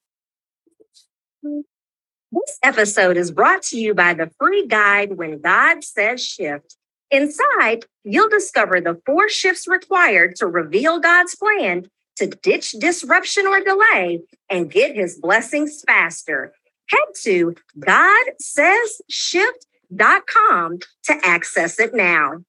This 2.33 2.59
episode 2.63 3.17
is 3.17 3.31
brought 3.31 3.63
to 3.65 3.79
you 3.79 3.95
by 3.95 4.15
the 4.15 4.31
free 4.39 4.67
guide 4.67 5.17
When 5.17 5.41
God 5.41 5.83
Says 5.83 6.25
Shift. 6.25 6.77
Inside, 7.11 7.87
you'll 8.05 8.29
discover 8.29 8.81
the 8.81 9.01
four 9.05 9.29
shifts 9.29 9.67
required 9.67 10.37
to 10.37 10.47
reveal 10.47 11.01
God's 11.01 11.35
plan 11.35 11.91
to 12.17 12.29
ditch 12.29 12.73
disruption 12.73 13.47
or 13.47 13.61
delay 13.61 14.21
and 14.49 14.71
get 14.71 14.95
his 14.95 15.19
blessings 15.19 15.83
faster 15.85 16.53
head 16.91 17.15
to 17.23 17.55
godsaysshift.com 17.79 20.79
to 21.05 21.15
access 21.25 21.81
it 21.81 21.95
now. 21.95 22.43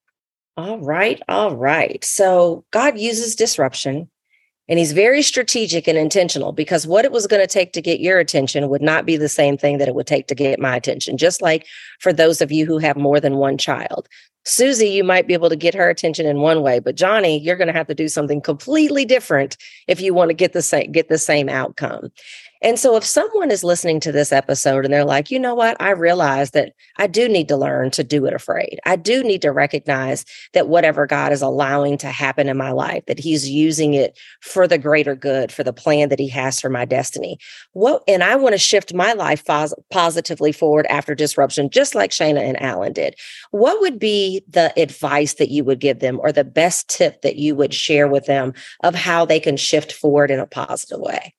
All 0.57 0.79
right, 0.79 1.21
all 1.27 1.55
right. 1.55 2.03
So 2.03 2.65
God 2.71 2.97
uses 2.99 3.35
disruption 3.35 4.09
and 4.71 4.79
he's 4.79 4.93
very 4.93 5.21
strategic 5.21 5.85
and 5.85 5.97
intentional 5.97 6.53
because 6.53 6.87
what 6.87 7.03
it 7.03 7.11
was 7.11 7.27
going 7.27 7.41
to 7.41 7.45
take 7.45 7.73
to 7.73 7.81
get 7.81 7.99
your 7.99 8.19
attention 8.19 8.69
would 8.69 8.81
not 8.81 9.05
be 9.05 9.17
the 9.17 9.27
same 9.27 9.57
thing 9.57 9.79
that 9.79 9.89
it 9.89 9.95
would 9.95 10.07
take 10.07 10.27
to 10.27 10.35
get 10.35 10.61
my 10.61 10.77
attention. 10.77 11.17
Just 11.17 11.41
like 11.41 11.67
for 11.99 12.13
those 12.13 12.39
of 12.39 12.53
you 12.53 12.65
who 12.65 12.77
have 12.77 12.95
more 12.95 13.19
than 13.19 13.35
one 13.35 13.57
child. 13.57 14.07
Susie, 14.43 14.89
you 14.89 15.03
might 15.03 15.27
be 15.27 15.33
able 15.33 15.49
to 15.49 15.55
get 15.55 15.75
her 15.75 15.89
attention 15.89 16.25
in 16.25 16.41
one 16.41 16.61
way, 16.61 16.79
but 16.79 16.95
Johnny, 16.95 17.39
you're 17.39 17.55
going 17.55 17.67
to 17.67 17.73
have 17.73 17.87
to 17.87 17.95
do 17.95 18.07
something 18.07 18.41
completely 18.41 19.05
different 19.05 19.57
if 19.87 20.01
you 20.01 20.13
want 20.13 20.29
to 20.29 20.33
get 20.33 20.53
the 20.53 20.61
same 20.61 20.91
get 20.91 21.09
the 21.09 21.17
same 21.17 21.47
outcome. 21.47 22.09
And 22.63 22.77
so 22.77 22.95
if 22.95 23.03
someone 23.03 23.49
is 23.49 23.63
listening 23.63 23.99
to 24.01 24.11
this 24.11 24.31
episode 24.31 24.85
and 24.85 24.93
they're 24.93 25.03
like, 25.03 25.31
you 25.31 25.39
know 25.39 25.55
what, 25.55 25.75
I 25.81 25.91
realize 25.91 26.51
that 26.51 26.73
I 26.97 27.07
do 27.07 27.27
need 27.27 27.47
to 27.47 27.57
learn 27.57 27.89
to 27.91 28.03
do 28.03 28.25
it 28.25 28.33
afraid. 28.35 28.79
I 28.85 28.97
do 28.97 29.23
need 29.23 29.41
to 29.41 29.51
recognize 29.51 30.25
that 30.53 30.67
whatever 30.67 31.07
God 31.07 31.31
is 31.31 31.41
allowing 31.41 31.97
to 31.99 32.07
happen 32.07 32.47
in 32.47 32.57
my 32.57 32.71
life, 32.71 33.03
that 33.07 33.19
He's 33.19 33.49
using 33.49 33.95
it 33.95 34.17
for 34.41 34.67
the 34.67 34.77
greater 34.77 35.15
good, 35.15 35.51
for 35.51 35.63
the 35.63 35.73
plan 35.73 36.09
that 36.09 36.19
He 36.19 36.27
has 36.27 36.61
for 36.61 36.69
my 36.69 36.85
destiny. 36.85 37.39
What 37.73 38.03
and 38.07 38.23
I 38.23 38.35
want 38.35 38.53
to 38.53 38.59
shift 38.59 38.93
my 38.93 39.13
life 39.13 39.43
pos- 39.43 39.73
positively 39.89 40.51
forward 40.51 40.85
after 40.87 41.15
disruption, 41.15 41.69
just 41.69 41.95
like 41.95 42.11
Shana 42.11 42.41
and 42.41 42.61
Allen 42.61 42.93
did. 42.93 43.15
What 43.49 43.81
would 43.81 43.97
be 43.97 44.30
the 44.47 44.73
advice 44.79 45.33
that 45.35 45.49
you 45.49 45.63
would 45.63 45.79
give 45.79 45.99
them 45.99 46.19
or 46.21 46.31
the 46.31 46.43
best 46.43 46.87
tip 46.89 47.21
that 47.21 47.35
you 47.35 47.55
would 47.55 47.73
share 47.73 48.07
with 48.07 48.25
them 48.25 48.53
of 48.83 48.95
how 48.95 49.25
they 49.25 49.39
can 49.39 49.57
shift 49.57 49.91
forward 49.91 50.31
in 50.31 50.39
a 50.39 50.47
positive 50.47 50.99
way? 50.99 51.33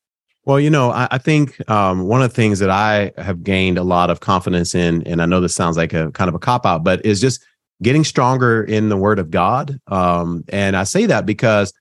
Well, 0.45 0.59
you 0.59 0.71
know, 0.71 0.91
I, 0.91 1.09
I 1.13 1.19
think 1.19 1.69
um, 1.71 2.09
one 2.09 2.21
of 2.21 2.31
the 2.31 2.35
things 2.35 2.59
that 2.59 2.71
I 2.71 3.13
have 3.17 3.45
gained 3.45 3.79
a 3.79 3.85
lot 3.85 4.11
of 4.11 4.21
confidence 4.21 4.75
in, 4.75 5.03
and 5.07 5.23
I 5.23 5.27
know 5.27 5.41
this 5.41 5.55
sounds 5.55 5.77
like 5.77 5.93
a 5.93 6.11
kind 6.13 6.29
of 6.29 6.35
a 6.35 6.41
cop 6.41 6.67
out, 6.67 6.83
but 6.83 7.05
is 7.07 7.21
just 7.21 7.45
getting 7.81 8.05
stronger 8.05 8.63
in 8.63 8.89
the 8.89 8.97
Word 8.97 9.19
of 9.19 9.31
God. 9.31 9.81
Um, 9.87 10.45
and 10.49 10.77
I 10.77 10.85
say 10.85 11.07
that 11.07 11.27
because 11.27 11.73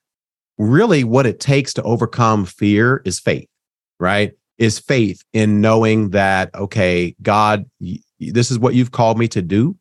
really 0.57 1.03
what 1.03 1.25
it 1.25 1.39
takes 1.39 1.73
to 1.73 1.83
overcome 1.83 2.45
fear 2.45 3.01
is 3.03 3.19
faith, 3.19 3.47
right? 3.99 4.33
Is 4.59 4.77
faith 4.77 5.23
in 5.33 5.59
knowing 5.59 6.11
that, 6.11 6.53
okay, 6.53 7.15
God, 7.23 7.65
this 8.19 8.51
is 8.51 8.59
what 8.59 8.75
you've 8.75 8.91
called 8.91 9.17
me 9.17 9.27
to 9.29 9.41
do. 9.41 9.75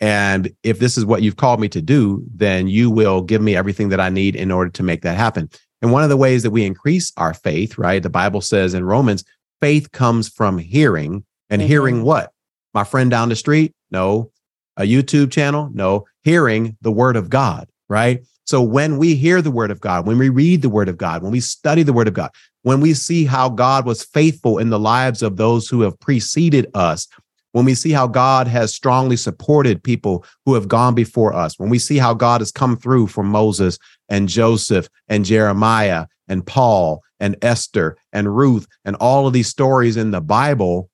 And 0.00 0.50
if 0.62 0.78
this 0.78 0.96
is 0.96 1.04
what 1.04 1.22
you've 1.22 1.36
called 1.36 1.60
me 1.60 1.68
to 1.68 1.82
do, 1.82 2.24
then 2.34 2.68
you 2.68 2.90
will 2.90 3.20
give 3.20 3.42
me 3.42 3.54
everything 3.54 3.90
that 3.90 4.00
I 4.00 4.08
need 4.08 4.34
in 4.34 4.50
order 4.50 4.70
to 4.70 4.82
make 4.82 5.02
that 5.02 5.16
happen. 5.16 5.50
And 5.82 5.92
one 5.92 6.02
of 6.02 6.08
the 6.08 6.16
ways 6.16 6.42
that 6.42 6.50
we 6.50 6.64
increase 6.64 7.12
our 7.16 7.34
faith, 7.34 7.76
right? 7.78 8.02
The 8.02 8.10
Bible 8.10 8.40
says 8.40 8.74
in 8.74 8.84
Romans, 8.84 9.24
faith 9.60 9.92
comes 9.92 10.28
from 10.28 10.58
hearing 10.58 11.24
and 11.50 11.60
Mhm. 11.60 11.66
hearing 11.66 12.02
what? 12.02 12.30
My 12.72 12.84
friend 12.84 13.10
down 13.10 13.28
the 13.28 13.36
street? 13.36 13.74
No. 13.90 14.30
A 14.76 14.84
YouTube 14.84 15.30
channel? 15.30 15.70
No. 15.72 16.06
Hearing 16.22 16.76
the 16.80 16.92
word 16.92 17.16
of 17.16 17.28
God, 17.28 17.68
right? 17.88 18.22
So 18.44 18.62
when 18.62 18.96
we 18.96 19.14
hear 19.14 19.42
the 19.42 19.50
word 19.50 19.70
of 19.70 19.80
God, 19.80 20.06
when 20.06 20.18
we 20.18 20.28
read 20.28 20.62
the 20.62 20.68
word 20.70 20.88
of 20.88 20.96
God, 20.96 21.22
when 21.22 21.32
we 21.32 21.40
study 21.40 21.82
the 21.82 21.92
word 21.92 22.08
of 22.08 22.14
God, 22.14 22.30
when 22.62 22.80
we 22.80 22.94
see 22.94 23.24
how 23.24 23.48
God 23.48 23.86
was 23.86 24.02
faithful 24.02 24.58
in 24.58 24.70
the 24.70 24.78
lives 24.78 25.22
of 25.22 25.36
those 25.36 25.68
who 25.68 25.82
have 25.82 25.98
preceded 26.00 26.66
us, 26.74 27.06
when 27.52 27.64
we 27.64 27.74
see 27.74 27.90
how 27.90 28.06
God 28.06 28.46
has 28.46 28.74
strongly 28.74 29.16
supported 29.16 29.82
people 29.82 30.24
who 30.44 30.54
have 30.54 30.68
gone 30.68 30.94
before 30.94 31.34
us, 31.34 31.58
when 31.58 31.70
we 31.70 31.78
see 31.78 31.98
how 31.98 32.14
God 32.14 32.40
has 32.40 32.52
come 32.52 32.76
through 32.76 33.08
for 33.08 33.24
Moses 33.24 33.78
and 34.08 34.28
Joseph 34.28 34.88
and 35.08 35.24
Jeremiah 35.24 36.06
and 36.28 36.46
Paul 36.46 37.02
and 37.18 37.36
Esther 37.42 37.96
and 38.12 38.36
Ruth 38.36 38.66
and 38.84 38.96
all 38.96 39.26
of 39.26 39.32
these 39.32 39.48
stories 39.48 39.96
in 39.96 40.10
the 40.10 40.20
Bible, 40.20 40.88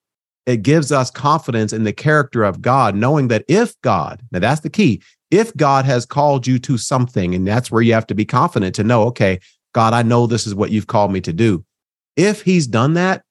it 0.46 0.62
gives 0.62 0.92
us 0.92 1.10
confidence 1.10 1.72
in 1.72 1.84
the 1.84 1.92
character 1.92 2.44
of 2.44 2.62
God, 2.62 2.94
knowing 2.94 3.28
that 3.28 3.44
if 3.48 3.78
God, 3.82 4.22
now 4.30 4.38
that's 4.38 4.60
the 4.60 4.70
key, 4.70 5.02
if 5.30 5.54
God 5.56 5.84
has 5.84 6.06
called 6.06 6.46
you 6.46 6.58
to 6.60 6.78
something, 6.78 7.34
and 7.34 7.46
that's 7.46 7.70
where 7.70 7.82
you 7.82 7.92
have 7.92 8.06
to 8.06 8.14
be 8.14 8.24
confident 8.24 8.74
to 8.76 8.84
know, 8.84 9.02
okay, 9.04 9.40
God, 9.74 9.92
I 9.92 10.02
know 10.02 10.26
this 10.26 10.46
is 10.46 10.54
what 10.54 10.70
you've 10.70 10.86
called 10.86 11.12
me 11.12 11.20
to 11.22 11.32
do. 11.32 11.64
If 12.16 12.42
he's 12.42 12.66
done 12.66 12.94
that, 12.94 13.24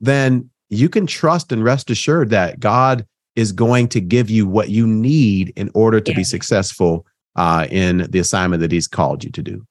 then 0.00 0.50
you 0.70 0.88
can 0.88 1.06
trust 1.06 1.52
and 1.52 1.64
rest 1.64 1.90
assured 1.90 2.30
that 2.30 2.60
God 2.60 3.06
is 3.36 3.52
going 3.52 3.88
to 3.88 4.00
give 4.00 4.28
you 4.30 4.46
what 4.46 4.68
you 4.70 4.86
need 4.86 5.52
in 5.56 5.70
order 5.74 6.00
to 6.00 6.10
Yeah. 6.10 6.16
be 6.16 6.24
successful 6.24 7.06
uh, 7.36 7.66
in 7.70 8.06
the 8.10 8.18
assignment 8.18 8.60
that 8.60 8.72
he's 8.72 8.88
called 8.88 9.22
you 9.22 9.30
to 9.30 9.42
do. 9.42 9.64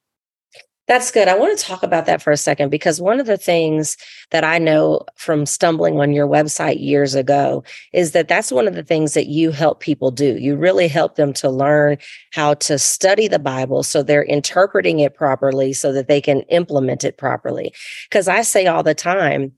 That's 0.88 1.12
good. 1.12 1.28
I 1.28 1.38
want 1.38 1.60
to 1.60 1.66
talk 1.66 1.84
about 1.84 2.06
that 2.06 2.22
for 2.22 2.32
a 2.32 2.38
second 2.38 2.70
because 2.70 3.02
one 3.02 3.20
of 3.20 3.26
the 3.26 3.36
things 3.36 3.98
that 4.32 4.46
I 4.46 4.58
know 4.58 5.02
from 5.18 5.46
stumbling 5.46 6.00
on 6.00 6.14
your 6.14 6.28
website 6.28 6.80
years 6.80 7.14
ago 7.14 7.66
is 7.92 8.14
that 8.14 8.30
that's 8.30 8.54
one 8.54 8.70
of 8.70 8.74
the 8.76 8.84
things 8.84 9.14
that 9.14 9.28
you 9.28 9.52
help 9.52 9.82
people 9.82 10.12
do. 10.12 10.38
You 10.38 10.56
really 10.56 10.88
help 10.88 11.16
them 11.16 11.34
to 11.34 11.50
learn 11.50 11.98
how 12.32 12.54
to 12.54 12.80
study 12.80 13.28
the 13.28 13.38
Bible 13.38 13.84
so 13.84 14.02
they're 14.02 14.24
interpreting 14.24 15.00
it 15.00 15.14
properly 15.14 15.74
so 15.74 15.92
that 15.92 16.08
they 16.08 16.22
can 16.22 16.40
implement 16.44 17.04
it 17.04 17.18
properly. 17.18 17.74
Because 18.10 18.30
I 18.30 18.42
say 18.44 18.66
all 18.68 18.82
the 18.82 18.96
time, 18.96 19.52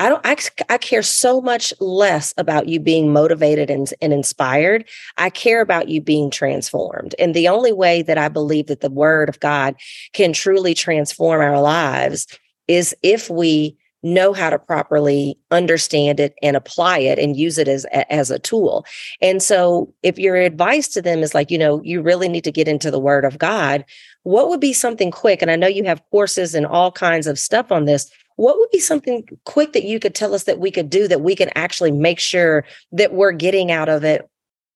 I 0.00 0.08
don't 0.08 0.24
I, 0.24 0.36
I 0.70 0.78
care 0.78 1.02
so 1.02 1.42
much 1.42 1.74
less 1.78 2.32
about 2.38 2.68
you 2.68 2.80
being 2.80 3.12
motivated 3.12 3.68
and, 3.68 3.92
and 4.00 4.14
inspired. 4.14 4.88
I 5.18 5.28
care 5.28 5.60
about 5.60 5.88
you 5.88 6.00
being 6.00 6.30
transformed. 6.30 7.14
And 7.18 7.34
the 7.34 7.48
only 7.48 7.72
way 7.72 8.00
that 8.02 8.16
I 8.16 8.28
believe 8.28 8.66
that 8.68 8.80
the 8.80 8.90
word 8.90 9.28
of 9.28 9.38
God 9.40 9.76
can 10.14 10.32
truly 10.32 10.72
transform 10.72 11.42
our 11.42 11.60
lives 11.60 12.26
is 12.66 12.96
if 13.02 13.28
we 13.28 13.76
know 14.02 14.32
how 14.32 14.48
to 14.48 14.58
properly 14.58 15.38
understand 15.50 16.18
it 16.18 16.34
and 16.42 16.56
apply 16.56 16.98
it 16.98 17.18
and 17.18 17.36
use 17.36 17.58
it 17.58 17.68
as 17.68 17.84
as 18.08 18.30
a 18.30 18.38
tool. 18.38 18.86
And 19.20 19.42
so 19.42 19.92
if 20.02 20.18
your 20.18 20.36
advice 20.36 20.88
to 20.88 21.02
them 21.02 21.22
is 21.22 21.34
like, 21.34 21.50
you 21.50 21.58
know, 21.58 21.82
you 21.82 22.00
really 22.00 22.28
need 22.28 22.44
to 22.44 22.52
get 22.52 22.68
into 22.68 22.90
the 22.90 22.98
word 22.98 23.26
of 23.26 23.38
God, 23.38 23.84
what 24.22 24.48
would 24.48 24.60
be 24.60 24.72
something 24.72 25.10
quick 25.10 25.42
and 25.42 25.50
I 25.50 25.56
know 25.56 25.66
you 25.66 25.84
have 25.84 26.02
courses 26.10 26.54
and 26.54 26.64
all 26.64 26.90
kinds 26.90 27.26
of 27.26 27.38
stuff 27.38 27.70
on 27.70 27.84
this. 27.84 28.10
What 28.40 28.56
would 28.56 28.70
be 28.70 28.80
something 28.80 29.28
quick 29.44 29.74
that 29.74 29.84
you 29.84 30.00
could 30.00 30.14
tell 30.14 30.32
us 30.32 30.44
that 30.44 30.58
we 30.58 30.70
could 30.70 30.88
do 30.88 31.06
that 31.08 31.20
we 31.20 31.36
can 31.36 31.50
actually 31.56 31.92
make 31.92 32.18
sure 32.18 32.64
that 32.90 33.12
we're 33.12 33.32
getting 33.32 33.70
out 33.70 33.90
of 33.90 34.02
it 34.02 34.26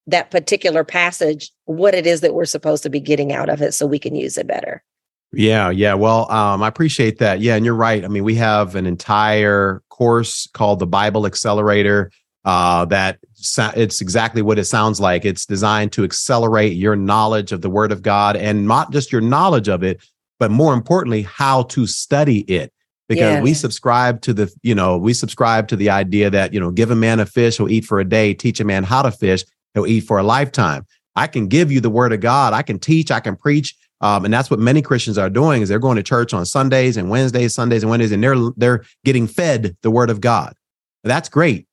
that 0.06 0.30
particular 0.30 0.84
passage 0.84 1.50
what 1.64 1.94
it 1.94 2.06
is 2.06 2.20
that 2.20 2.34
we're 2.34 2.44
supposed 2.44 2.82
to 2.82 2.90
be 2.90 3.00
getting 3.00 3.32
out 3.32 3.48
of 3.48 3.62
it 3.62 3.72
so 3.72 3.86
we 3.86 3.98
can 3.98 4.14
use 4.14 4.36
it 4.36 4.46
better? 4.46 4.84
Yeah, 5.32 5.70
yeah. 5.70 5.94
Well, 5.94 6.30
um, 6.30 6.62
I 6.62 6.68
appreciate 6.68 7.18
that. 7.20 7.40
Yeah, 7.40 7.56
and 7.56 7.64
you're 7.64 7.74
right. 7.74 8.04
I 8.04 8.08
mean, 8.08 8.22
we 8.22 8.34
have 8.34 8.74
an 8.74 8.84
entire 8.84 9.82
course 9.88 10.46
called 10.52 10.78
the 10.78 10.86
Bible 10.86 11.24
Accelerator. 11.24 12.12
Uh, 12.44 12.84
that 12.84 13.18
it's 13.74 14.02
exactly 14.02 14.42
what 14.42 14.58
it 14.58 14.66
sounds 14.66 15.00
like. 15.00 15.24
It's 15.24 15.46
designed 15.46 15.92
to 15.92 16.04
accelerate 16.04 16.74
your 16.74 16.96
knowledge 16.96 17.50
of 17.50 17.62
the 17.62 17.70
Word 17.70 17.92
of 17.92 18.02
God, 18.02 18.36
and 18.36 18.68
not 18.68 18.92
just 18.92 19.10
your 19.10 19.22
knowledge 19.22 19.68
of 19.68 19.82
it, 19.82 20.06
but 20.38 20.50
more 20.50 20.74
importantly, 20.74 21.22
how 21.22 21.62
to 21.62 21.86
study 21.86 22.40
it. 22.40 22.73
Because 23.08 23.42
we 23.42 23.52
subscribe 23.52 24.22
to 24.22 24.32
the, 24.32 24.52
you 24.62 24.74
know, 24.74 24.96
we 24.96 25.12
subscribe 25.12 25.68
to 25.68 25.76
the 25.76 25.90
idea 25.90 26.30
that 26.30 26.54
you 26.54 26.60
know, 26.60 26.70
give 26.70 26.90
a 26.90 26.96
man 26.96 27.20
a 27.20 27.26
fish, 27.26 27.58
he'll 27.58 27.70
eat 27.70 27.84
for 27.84 28.00
a 28.00 28.04
day. 28.04 28.32
Teach 28.32 28.60
a 28.60 28.64
man 28.64 28.82
how 28.82 29.02
to 29.02 29.10
fish, 29.10 29.44
he'll 29.74 29.86
eat 29.86 30.00
for 30.00 30.18
a 30.18 30.22
lifetime. 30.22 30.86
I 31.14 31.26
can 31.26 31.46
give 31.46 31.70
you 31.70 31.80
the 31.80 31.90
word 31.90 32.12
of 32.12 32.20
God. 32.20 32.52
I 32.52 32.62
can 32.62 32.78
teach, 32.78 33.10
I 33.10 33.20
can 33.20 33.36
preach. 33.36 33.74
Um, 34.00 34.24
and 34.24 34.34
that's 34.34 34.50
what 34.50 34.58
many 34.58 34.82
Christians 34.82 35.16
are 35.18 35.30
doing 35.30 35.62
is 35.62 35.68
they're 35.68 35.78
going 35.78 35.96
to 35.96 36.02
church 36.02 36.34
on 36.34 36.44
Sundays 36.44 36.96
and 36.96 37.08
Wednesdays, 37.08 37.54
Sundays 37.54 37.82
and 37.82 37.90
Wednesdays, 37.90 38.12
and 38.12 38.22
they're 38.22 38.36
they're 38.56 38.84
getting 39.04 39.26
fed 39.26 39.76
the 39.82 39.90
word 39.90 40.10
of 40.10 40.20
God. 40.20 40.54
That's 41.04 41.28
great. 41.28 41.66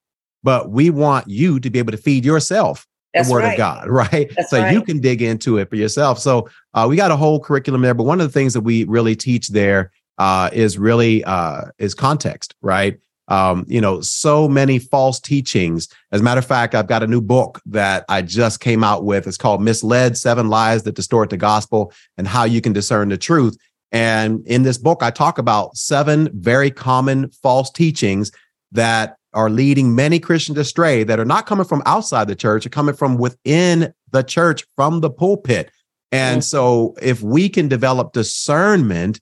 But 0.43 0.69
we 0.69 0.89
want 0.89 1.29
you 1.29 1.59
to 1.59 1.69
be 1.69 1.79
able 1.79 1.91
to 1.91 1.97
feed 1.97 2.25
yourself 2.25 2.87
that's 3.13 3.27
the 3.27 3.33
word 3.33 3.43
right. 3.43 3.53
of 3.53 3.57
God, 3.57 3.87
right? 3.89 4.31
That's 4.35 4.49
so 4.49 4.61
right. 4.61 4.73
you 4.73 4.81
can 4.81 4.99
dig 4.99 5.21
into 5.21 5.57
it 5.57 5.69
for 5.69 5.75
yourself. 5.75 6.19
So 6.19 6.49
uh, 6.73 6.87
we 6.89 6.95
got 6.95 7.11
a 7.11 7.15
whole 7.15 7.39
curriculum 7.39 7.81
there, 7.81 7.93
but 7.93 8.03
one 8.03 8.21
of 8.21 8.27
the 8.27 8.33
things 8.33 8.53
that 8.53 8.61
we 8.61 8.83
really 8.85 9.15
teach 9.15 9.49
there 9.49 9.91
uh, 10.21 10.51
is 10.53 10.77
really 10.77 11.23
uh, 11.23 11.63
is 11.79 11.95
context, 11.95 12.53
right? 12.61 12.99
Um, 13.27 13.65
you 13.67 13.81
know, 13.81 14.01
so 14.01 14.47
many 14.47 14.77
false 14.77 15.19
teachings. 15.19 15.87
As 16.11 16.21
a 16.21 16.23
matter 16.23 16.37
of 16.37 16.45
fact, 16.45 16.75
I've 16.75 16.85
got 16.85 17.01
a 17.01 17.07
new 17.07 17.21
book 17.21 17.59
that 17.65 18.05
I 18.07 18.21
just 18.21 18.59
came 18.59 18.83
out 18.83 19.03
with. 19.03 19.25
It's 19.25 19.35
called 19.35 19.63
Misled 19.63 20.15
Seven 20.15 20.47
Lies 20.47 20.83
That 20.83 20.93
Distort 20.93 21.31
the 21.31 21.37
Gospel 21.37 21.91
and 22.19 22.27
How 22.27 22.43
You 22.43 22.61
Can 22.61 22.71
Discern 22.71 23.09
the 23.09 23.17
Truth. 23.17 23.57
And 23.91 24.45
in 24.45 24.61
this 24.61 24.77
book, 24.77 25.01
I 25.01 25.09
talk 25.09 25.39
about 25.39 25.75
seven 25.75 26.29
very 26.39 26.69
common 26.69 27.31
false 27.31 27.71
teachings 27.71 28.31
that 28.73 29.15
are 29.33 29.49
leading 29.49 29.95
many 29.95 30.19
Christians 30.19 30.59
astray 30.59 31.03
that 31.03 31.19
are 31.19 31.25
not 31.25 31.47
coming 31.47 31.65
from 31.65 31.81
outside 31.87 32.27
the 32.27 32.35
church, 32.35 32.67
are 32.67 32.69
coming 32.69 32.93
from 32.93 33.17
within 33.17 33.91
the 34.11 34.21
church, 34.21 34.65
from 34.75 34.99
the 34.99 35.09
pulpit. 35.09 35.71
And 36.11 36.43
so 36.43 36.93
if 37.01 37.23
we 37.23 37.49
can 37.49 37.67
develop 37.67 38.13
discernment, 38.13 39.19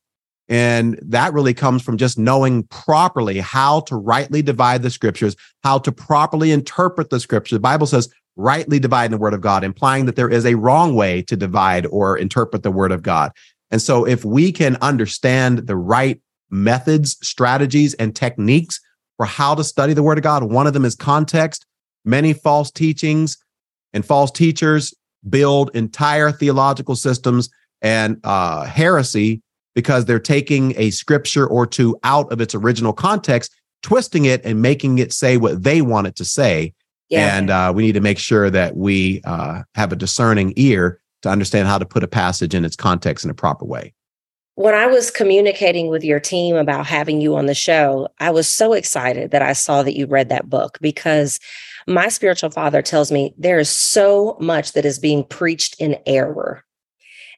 and 0.50 1.00
that 1.02 1.34
really 1.34 1.54
comes 1.54 1.82
from 1.82 1.98
just 1.98 2.18
knowing 2.18 2.64
properly 2.64 3.40
how 3.40 3.82
to 3.82 3.96
rightly 3.96 4.42
divide 4.42 4.82
the 4.82 4.90
scriptures, 4.90 5.36
how 5.64 5.78
to 5.80 5.92
properly 5.92 6.52
interpret 6.52 7.10
the 7.10 7.20
scriptures. 7.20 7.56
The 7.56 7.62
Bible 7.62 7.88
says, 7.88 8.10
rightly 8.36 8.80
divide 8.80 9.12
the 9.12 9.18
word 9.18 9.34
of 9.34 9.42
God, 9.42 9.64
implying 9.64 10.06
that 10.06 10.16
there 10.16 10.30
is 10.30 10.46
a 10.46 10.56
wrong 10.56 10.96
way 10.96 11.22
to 11.24 11.36
divide 11.36 11.86
or 11.88 12.18
interpret 12.18 12.64
the 12.64 12.72
word 12.72 12.92
of 12.92 13.04
God. 13.04 13.32
And 13.70 13.82
so 13.82 14.06
if 14.06 14.26
we 14.26 14.52
can 14.52 14.78
understand 14.82 15.60
the 15.68 15.76
right 15.76 16.20
methods, 16.50 17.18
strategies, 17.22 17.94
and 17.96 18.16
techniques 18.16 18.80
for 19.18 19.26
how 19.26 19.56
to 19.56 19.64
study 19.64 19.94
the 19.94 20.04
word 20.04 20.18
of 20.18 20.24
God. 20.24 20.44
One 20.44 20.68
of 20.68 20.74
them 20.74 20.86
is 20.86 20.96
context. 20.96 21.66
Many 22.06 22.34
false 22.34 22.72
teachings 22.72 23.38
and 23.94 24.06
false 24.06 24.32
teachers 24.32 24.94
build 25.28 25.72
entire 25.76 26.32
theological 26.32 26.96
systems 26.96 27.50
and 27.82 28.20
uh, 28.24 28.64
heresy 28.66 29.42
because 29.76 30.06
they're 30.06 30.20
taking 30.20 30.74
a 30.78 30.90
scripture 30.92 31.48
or 31.48 31.66
two 31.66 31.98
out 32.04 32.32
of 32.32 32.42
its 32.42 32.56
original 32.56 32.94
context, 32.94 33.54
twisting 33.82 34.26
it 34.26 34.44
and 34.44 34.62
making 34.62 34.98
it 34.98 35.14
say 35.14 35.38
what 35.38 35.64
they 35.64 35.82
want 35.82 36.08
it 36.08 36.16
to 36.18 36.26
say. 36.26 36.74
Yeah. 37.10 37.38
And 37.38 37.50
uh, 37.50 37.72
we 37.76 37.84
need 37.84 37.94
to 37.94 38.02
make 38.02 38.20
sure 38.20 38.50
that 38.50 38.76
we 38.76 39.22
uh, 39.24 39.64
have 39.76 39.92
a 39.92 39.96
discerning 39.96 40.54
ear 40.56 41.00
to 41.22 41.30
understand 41.30 41.68
how 41.68 41.78
to 41.78 41.86
put 41.86 42.04
a 42.04 42.08
passage 42.08 42.54
in 42.54 42.66
its 42.66 42.76
context 42.76 43.26
in 43.26 43.32
a 43.32 43.34
proper 43.34 43.66
way 43.66 43.94
when 44.60 44.76
I 44.76 44.88
was 44.88 45.10
communicating 45.10 45.88
with 45.88 46.04
your 46.04 46.20
team 46.20 46.58
about 46.58 46.86
having 46.86 47.22
you 47.22 47.38
on 47.38 47.46
the 47.46 47.54
show, 47.54 48.10
I 48.20 48.32
was 48.32 48.46
so 48.46 48.74
excited 48.74 49.32
that 49.32 49.42
I 49.42 49.54
saw 49.54 49.84
that 49.84 49.96
you 49.96 50.06
read 50.06 50.28
that 50.28 50.50
book 50.50 50.78
because 50.82 51.40
my 51.88 52.10
spiritual 52.10 52.50
father 52.50 52.82
tells 52.82 53.10
me 53.10 53.34
there 53.38 53.58
is 53.58 53.70
so 53.70 54.36
much 54.42 54.74
that 54.74 54.84
is 54.84 55.00
being 55.00 55.24
preached 55.24 55.80
in 55.80 55.98
error. 56.06 56.66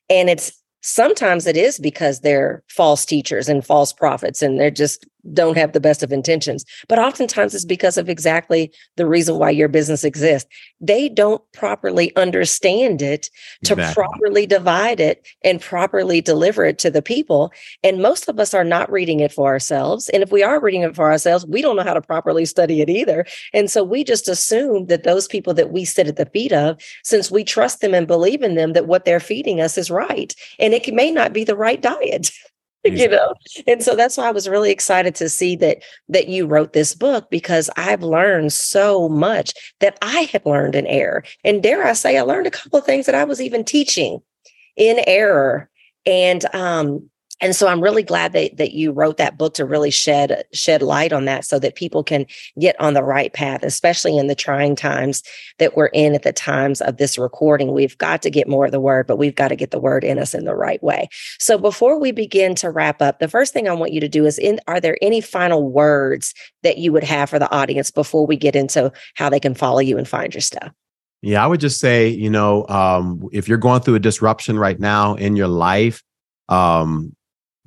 And 0.09 0.31
it's 0.31 0.51
sometimes 0.81 1.45
it 1.47 1.55
is 1.55 1.79
because 1.79 2.19
they're 2.19 2.63
false 2.67 3.05
teachers 3.05 3.47
and 3.47 3.65
false 3.65 3.93
prophets 3.93 4.41
and 4.41 4.59
they're 4.59 4.71
just 4.71 5.05
don't 5.33 5.57
have 5.57 5.73
the 5.73 5.79
best 5.79 6.03
of 6.03 6.11
intentions. 6.11 6.65
But 6.87 6.99
oftentimes 6.99 7.53
it's 7.53 7.65
because 7.65 7.97
of 7.97 8.09
exactly 8.09 8.71
the 8.97 9.05
reason 9.05 9.37
why 9.37 9.51
your 9.51 9.67
business 9.67 10.03
exists. 10.03 10.49
They 10.79 11.09
don't 11.09 11.41
properly 11.53 12.15
understand 12.15 13.01
it 13.01 13.29
to 13.65 13.73
exactly. 13.73 14.03
properly 14.03 14.45
divide 14.45 14.99
it 14.99 15.27
and 15.43 15.61
properly 15.61 16.21
deliver 16.21 16.65
it 16.65 16.79
to 16.79 16.89
the 16.89 17.01
people. 17.01 17.51
And 17.83 18.01
most 18.01 18.27
of 18.27 18.39
us 18.39 18.53
are 18.53 18.63
not 18.63 18.91
reading 18.91 19.19
it 19.19 19.31
for 19.31 19.47
ourselves. 19.47 20.09
And 20.09 20.23
if 20.23 20.31
we 20.31 20.43
are 20.43 20.59
reading 20.59 20.81
it 20.81 20.95
for 20.95 21.11
ourselves 21.11 21.45
we 21.51 21.61
don't 21.61 21.75
know 21.75 21.83
how 21.83 21.93
to 21.93 22.01
properly 22.01 22.45
study 22.45 22.81
it 22.81 22.89
either. 22.89 23.25
And 23.53 23.69
so 23.69 23.83
we 23.83 24.03
just 24.03 24.27
assume 24.27 24.87
that 24.87 25.03
those 25.03 25.27
people 25.27 25.53
that 25.55 25.71
we 25.71 25.85
sit 25.85 26.07
at 26.07 26.15
the 26.15 26.25
feet 26.25 26.53
of 26.53 26.81
since 27.03 27.29
we 27.29 27.43
trust 27.43 27.81
them 27.81 27.93
and 27.93 28.07
believe 28.07 28.41
in 28.41 28.55
them 28.55 28.73
that 28.73 28.87
what 28.87 29.05
they're 29.05 29.19
feeding 29.19 29.61
us 29.61 29.77
is 29.77 29.91
right. 29.91 30.33
And 30.59 30.73
it 30.73 30.93
may 30.93 31.11
not 31.11 31.33
be 31.33 31.43
the 31.43 31.55
right 31.55 31.81
diet 31.81 32.31
you 32.99 33.07
know? 33.07 33.33
And 33.67 33.83
so 33.83 33.95
that's 33.95 34.17
why 34.17 34.27
i 34.27 34.31
was 34.31 34.49
really 34.49 34.71
excited 34.71 35.15
to 35.15 35.29
see 35.29 35.55
that 35.57 35.83
that 36.09 36.27
you 36.27 36.45
wrote 36.47 36.73
this 36.73 36.95
book 36.95 37.29
because 37.29 37.69
i've 37.77 38.03
learned 38.03 38.53
so 38.53 39.07
much 39.07 39.53
that 39.79 39.97
i 40.01 40.21
had 40.31 40.45
learned 40.45 40.75
in 40.75 40.87
error. 40.87 41.23
And 41.43 41.61
dare 41.61 41.85
i 41.85 41.93
say 41.93 42.17
i 42.17 42.21
learned 42.21 42.47
a 42.47 42.51
couple 42.51 42.79
of 42.79 42.85
things 42.85 43.05
that 43.05 43.15
i 43.15 43.23
was 43.23 43.41
even 43.41 43.63
teaching 43.63 44.21
in 44.75 45.01
error. 45.05 45.69
And 46.05 46.43
um 46.55 47.09
and 47.41 47.55
so 47.55 47.67
i'm 47.67 47.81
really 47.81 48.03
glad 48.03 48.33
that 48.33 48.55
that 48.57 48.71
you 48.71 48.91
wrote 48.91 49.17
that 49.17 49.37
book 49.37 49.53
to 49.53 49.65
really 49.65 49.91
shed 49.91 50.43
shed 50.53 50.81
light 50.81 51.11
on 51.11 51.25
that 51.25 51.43
so 51.43 51.59
that 51.59 51.75
people 51.75 52.03
can 52.03 52.25
get 52.59 52.79
on 52.79 52.93
the 52.93 53.03
right 53.03 53.33
path 53.33 53.63
especially 53.63 54.17
in 54.17 54.27
the 54.27 54.35
trying 54.35 54.75
times 54.75 55.23
that 55.57 55.75
we're 55.75 55.87
in 55.87 56.15
at 56.15 56.23
the 56.23 56.33
times 56.33 56.81
of 56.81 56.97
this 56.97 57.17
recording. 57.17 57.73
We've 57.73 57.97
got 57.97 58.21
to 58.23 58.29
get 58.29 58.47
more 58.47 58.65
of 58.65 58.71
the 58.71 58.79
word 58.79 59.07
but 59.07 59.17
we've 59.17 59.35
got 59.35 59.49
to 59.49 59.55
get 59.55 59.71
the 59.71 59.79
word 59.79 60.03
in 60.03 60.19
us 60.19 60.33
in 60.33 60.45
the 60.45 60.55
right 60.55 60.81
way. 60.83 61.09
So 61.39 61.57
before 61.57 61.99
we 61.99 62.11
begin 62.11 62.55
to 62.55 62.69
wrap 62.69 63.01
up 63.01 63.19
the 63.19 63.27
first 63.27 63.53
thing 63.53 63.67
i 63.67 63.73
want 63.73 63.93
you 63.93 63.99
to 63.99 64.09
do 64.09 64.25
is 64.25 64.37
in 64.37 64.59
are 64.67 64.79
there 64.79 64.97
any 65.01 65.21
final 65.21 65.69
words 65.69 66.33
that 66.63 66.77
you 66.77 66.91
would 66.91 67.03
have 67.03 67.29
for 67.29 67.39
the 67.39 67.51
audience 67.51 67.91
before 67.91 68.25
we 68.25 68.37
get 68.37 68.55
into 68.55 68.91
how 69.15 69.29
they 69.29 69.39
can 69.39 69.53
follow 69.53 69.79
you 69.79 69.97
and 69.97 70.07
find 70.07 70.33
your 70.33 70.41
stuff? 70.41 70.71
Yeah 71.21 71.43
i 71.43 71.47
would 71.47 71.59
just 71.59 71.79
say 71.79 72.07
you 72.07 72.29
know 72.29 72.67
um, 72.67 73.27
if 73.31 73.47
you're 73.47 73.57
going 73.57 73.81
through 73.81 73.95
a 73.95 73.99
disruption 73.99 74.57
right 74.57 74.79
now 74.79 75.15
in 75.15 75.35
your 75.35 75.47
life 75.47 76.03
um, 76.49 77.15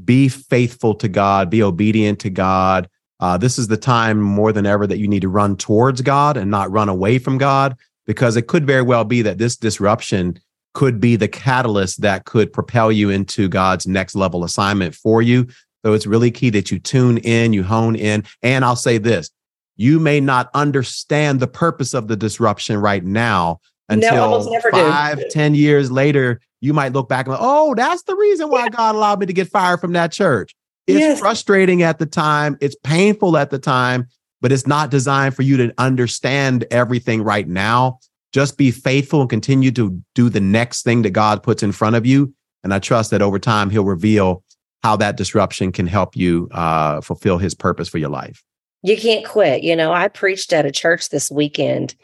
be 0.02 0.28
faithful 0.28 0.94
to 0.96 1.09
God, 1.09 1.50
be 1.50 1.62
obedient 1.62 2.18
to 2.20 2.30
God. 2.30 2.88
Uh, 3.20 3.37
this 3.38 3.59
is 3.59 3.68
the 3.68 3.76
time 3.76 4.20
more 4.20 4.52
than 4.52 4.66
ever 4.66 4.87
that 4.87 4.98
you 4.98 5.07
need 5.07 5.22
to 5.22 5.28
run 5.28 5.57
towards 5.57 6.00
God 6.00 6.37
and 6.37 6.50
not 6.50 6.70
run 6.70 6.88
away 6.88 7.18
from 7.18 7.38
God, 7.38 7.76
because 8.07 8.37
it 8.37 8.48
could 8.48 8.66
very 8.66 8.83
well 8.83 9.04
be 9.04 9.22
that 9.22 9.38
this 9.38 9.57
disruption 9.57 10.38
could 10.74 11.00
be 11.00 11.14
the 11.14 11.28
catalyst 11.28 12.00
that 12.00 12.24
could 12.24 12.52
propel 12.52 12.90
you 12.90 13.09
into 13.09 13.48
God's 13.48 13.87
next 13.87 14.16
level 14.16 14.42
assignment 14.42 14.94
for 14.94 15.22
you. 15.22 15.46
So 15.85 15.92
it's 15.92 16.07
really 16.07 16.30
key 16.30 16.50
that 16.50 16.70
you 16.70 16.78
tune 16.80 17.18
in, 17.18 17.52
you 17.52 17.62
hone 17.62 17.94
in. 17.94 18.24
And 18.42 18.64
I'll 18.64 18.76
say 18.76 18.98
this 18.98 19.30
you 19.76 19.98
may 20.00 20.20
not 20.20 20.50
understand 20.54 21.40
the 21.40 21.46
purpose 21.46 21.94
of 21.94 22.09
the 22.09 22.16
disruption 22.16 22.76
right 22.78 23.04
now 23.04 23.61
until 23.88 24.44
no, 24.44 24.61
five, 24.70 25.18
do. 25.18 25.28
ten 25.30 25.54
years 25.54 25.90
later 25.90 26.40
you 26.64 26.72
might 26.72 26.94
look 26.94 27.11
back 27.11 27.27
and 27.27 27.33
like, 27.33 27.42
oh, 27.42 27.74
that's 27.74 28.05
the 28.05 28.16
reason 28.16 28.48
why 28.48 28.64
yeah. 28.64 28.70
God 28.70 28.94
allowed 28.94 29.20
me 29.20 29.27
to 29.27 29.35
get 29.35 29.48
fired 29.48 29.81
from 29.81 29.92
that 29.92 30.11
church. 30.11 30.55
It's 30.87 30.98
yes. 30.98 31.20
frustrating 31.20 31.83
at 31.83 31.98
the 31.98 32.07
time, 32.07 32.57
it's 32.61 32.77
painful 32.83 33.37
at 33.37 33.50
the 33.50 33.59
time, 33.59 34.09
but 34.40 34.50
it's 34.50 34.66
not 34.66 34.90
designed 34.90 35.37
for 35.37 35.42
you 35.42 35.59
to 35.59 35.74
understand 35.77 36.64
everything 36.70 37.22
right 37.22 37.46
now. 37.46 37.98
Just 38.33 38.57
be 38.57 38.70
faithful 38.70 39.20
and 39.20 39.31
continue 39.31 39.70
to 39.72 40.03
do 40.14 40.31
the 40.31 40.40
next 40.40 40.83
thing 40.83 41.03
that 41.03 41.11
God 41.11 41.42
puts 41.42 41.62
in 41.62 41.70
front 41.70 41.96
of 41.96 42.07
you. 42.07 42.35
And 42.62 42.72
I 42.72 42.79
trust 42.79 43.11
that 43.11 43.22
over 43.22 43.38
time, 43.38 43.68
He'll 43.68 43.85
reveal 43.85 44.42
how 44.83 44.96
that 44.96 45.16
disruption 45.16 45.70
can 45.70 45.87
help 45.87 46.16
you 46.16 46.48
uh, 46.53 47.03
fulfill 47.03 47.38
His 47.38 47.55
purpose 47.55 47.88
for 47.88 47.98
your 47.98 48.09
life. 48.09 48.42
You 48.83 48.96
can't 48.96 49.24
quit. 49.24 49.62
You 49.62 49.77
know, 49.77 49.92
I 49.92 50.09
preached 50.09 50.53
at 50.53 50.66
a 50.66 50.72
church 50.72 51.11
this 51.11 51.31
weekend 51.31 51.94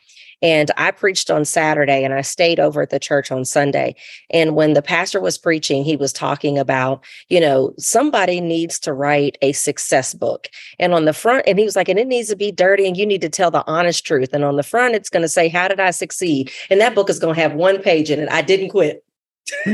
and 0.43 0.71
I 0.77 0.91
preached 0.91 1.31
on 1.31 1.45
Saturday 1.45 2.05
and 2.05 2.15
I 2.15 2.23
stayed 2.23 2.61
over 2.61 2.83
at 2.83 2.91
the 2.91 2.99
church 2.99 3.31
on 3.31 3.45
Sunday. 3.45 3.95
And 4.31 4.55
when 4.55 4.73
the 4.73 4.83
pastor 4.83 5.21
was 5.21 5.39
preaching, 5.39 5.85
he 5.85 5.97
was 5.97 6.13
talking 6.13 6.59
about, 6.59 7.05
you 7.29 7.41
know, 7.41 7.73
somebody 7.79 8.41
needs 8.41 8.79
to 8.81 8.93
write 8.93 9.37
a 9.43 9.53
success 9.53 10.15
book. 10.15 10.49
And 10.79 10.95
on 10.95 11.05
the 11.05 11.13
front, 11.13 11.45
and 11.47 11.59
he 11.59 11.65
was 11.65 11.77
like, 11.77 11.89
and 11.89 11.99
it 11.99 12.07
needs 12.07 12.29
to 12.29 12.37
be 12.37 12.53
dirty 12.53 12.87
and 12.87 12.97
you 12.97 13.07
need 13.07 13.21
to 13.23 13.29
tell 13.29 13.51
the 13.51 13.67
honest 13.67 14.07
truth. 14.07 14.31
And 14.33 14.45
on 14.45 14.57
the 14.57 14.63
front, 14.63 14.95
it's 14.95 15.11
going 15.11 15.23
to 15.23 15.29
say, 15.29 15.49
How 15.49 15.69
did 15.69 15.81
I 15.81 15.91
succeed? 15.91 16.51
And 16.71 16.81
that 16.81 16.95
book 16.95 17.11
is 17.11 17.19
going 17.19 17.35
to 17.35 17.41
have 17.41 17.55
one 17.55 17.83
page 17.83 18.11
in 18.11 18.21
it. 18.21 18.31
I 18.31 18.43
didn't 18.43 18.71
quit. 18.71 19.05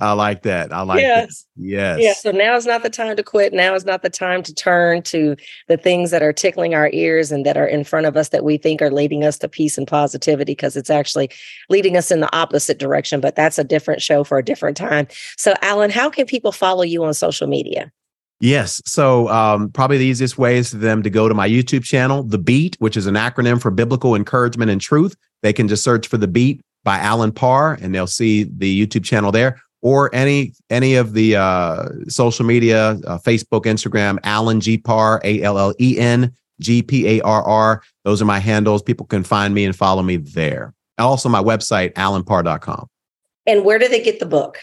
I 0.00 0.12
like 0.12 0.42
that. 0.42 0.72
I 0.72 0.82
like 0.82 1.00
yes. 1.00 1.46
That. 1.56 1.62
Yes. 1.64 1.98
Yeah. 2.00 2.12
So 2.14 2.30
now 2.30 2.56
is 2.56 2.66
not 2.66 2.82
the 2.82 2.90
time 2.90 3.16
to 3.16 3.22
quit. 3.22 3.52
Now 3.52 3.74
is 3.74 3.84
not 3.84 4.02
the 4.02 4.10
time 4.10 4.42
to 4.42 4.54
turn 4.54 5.02
to 5.02 5.36
the 5.68 5.76
things 5.76 6.10
that 6.10 6.22
are 6.22 6.32
tickling 6.32 6.74
our 6.74 6.90
ears 6.92 7.32
and 7.32 7.46
that 7.46 7.56
are 7.56 7.66
in 7.66 7.84
front 7.84 8.06
of 8.06 8.16
us 8.16 8.30
that 8.30 8.44
we 8.44 8.56
think 8.56 8.82
are 8.82 8.90
leading 8.90 9.24
us 9.24 9.38
to 9.38 9.48
peace 9.48 9.78
and 9.78 9.86
positivity 9.86 10.52
because 10.52 10.76
it's 10.76 10.90
actually 10.90 11.30
leading 11.68 11.96
us 11.96 12.10
in 12.10 12.20
the 12.20 12.34
opposite 12.36 12.78
direction. 12.78 13.20
But 13.20 13.36
that's 13.36 13.58
a 13.58 13.64
different 13.64 14.02
show 14.02 14.24
for 14.24 14.38
a 14.38 14.44
different 14.44 14.76
time. 14.76 15.06
So, 15.36 15.54
Allen, 15.62 15.90
how 15.90 16.10
can 16.10 16.26
people 16.26 16.52
follow 16.52 16.82
you 16.82 17.04
on 17.04 17.14
social 17.14 17.46
media? 17.46 17.92
Yes. 18.40 18.82
So, 18.84 19.28
um, 19.28 19.70
probably 19.70 19.98
the 19.98 20.04
easiest 20.04 20.36
way 20.36 20.58
is 20.58 20.70
for 20.70 20.76
them 20.76 21.04
to 21.04 21.10
go 21.10 21.28
to 21.28 21.34
my 21.34 21.48
YouTube 21.48 21.84
channel, 21.84 22.24
The 22.24 22.38
Beat, 22.38 22.76
which 22.80 22.96
is 22.96 23.06
an 23.06 23.14
acronym 23.14 23.62
for 23.62 23.70
Biblical 23.70 24.16
Encouragement 24.16 24.68
and 24.68 24.80
Truth. 24.80 25.14
They 25.42 25.52
can 25.52 25.68
just 25.68 25.84
search 25.84 26.08
for 26.08 26.16
The 26.18 26.26
Beat 26.26 26.60
by 26.84 26.98
Allen 26.98 27.32
Parr, 27.32 27.78
and 27.80 27.94
they'll 27.94 28.06
see 28.06 28.44
the 28.44 28.86
YouTube 28.86 29.04
channel 29.04 29.32
there, 29.32 29.60
or 29.80 30.14
any 30.14 30.52
any 30.70 30.94
of 30.94 31.12
the 31.12 31.36
uh, 31.36 31.88
social 32.08 32.44
media, 32.44 32.90
uh, 33.06 33.18
Facebook, 33.18 33.64
Instagram, 33.64 34.18
Allen 34.24 34.60
G 34.60 34.78
Parr, 34.78 35.20
A 35.24 35.42
L 35.42 35.58
L 35.58 35.74
E 35.80 35.98
N 35.98 36.32
G 36.60 36.82
P 36.82 37.18
A 37.18 37.22
R 37.22 37.42
R. 37.42 37.82
Those 38.04 38.22
are 38.22 38.26
my 38.26 38.38
handles. 38.38 38.82
People 38.82 39.06
can 39.06 39.24
find 39.24 39.54
me 39.54 39.64
and 39.64 39.76
follow 39.76 40.02
me 40.02 40.16
there. 40.16 40.74
Also, 40.98 41.28
my 41.28 41.42
website, 41.42 41.92
allenparr.com. 41.94 42.88
And 43.46 43.64
where 43.64 43.78
do 43.78 43.88
they 43.88 44.02
get 44.02 44.20
the 44.20 44.26
book? 44.26 44.58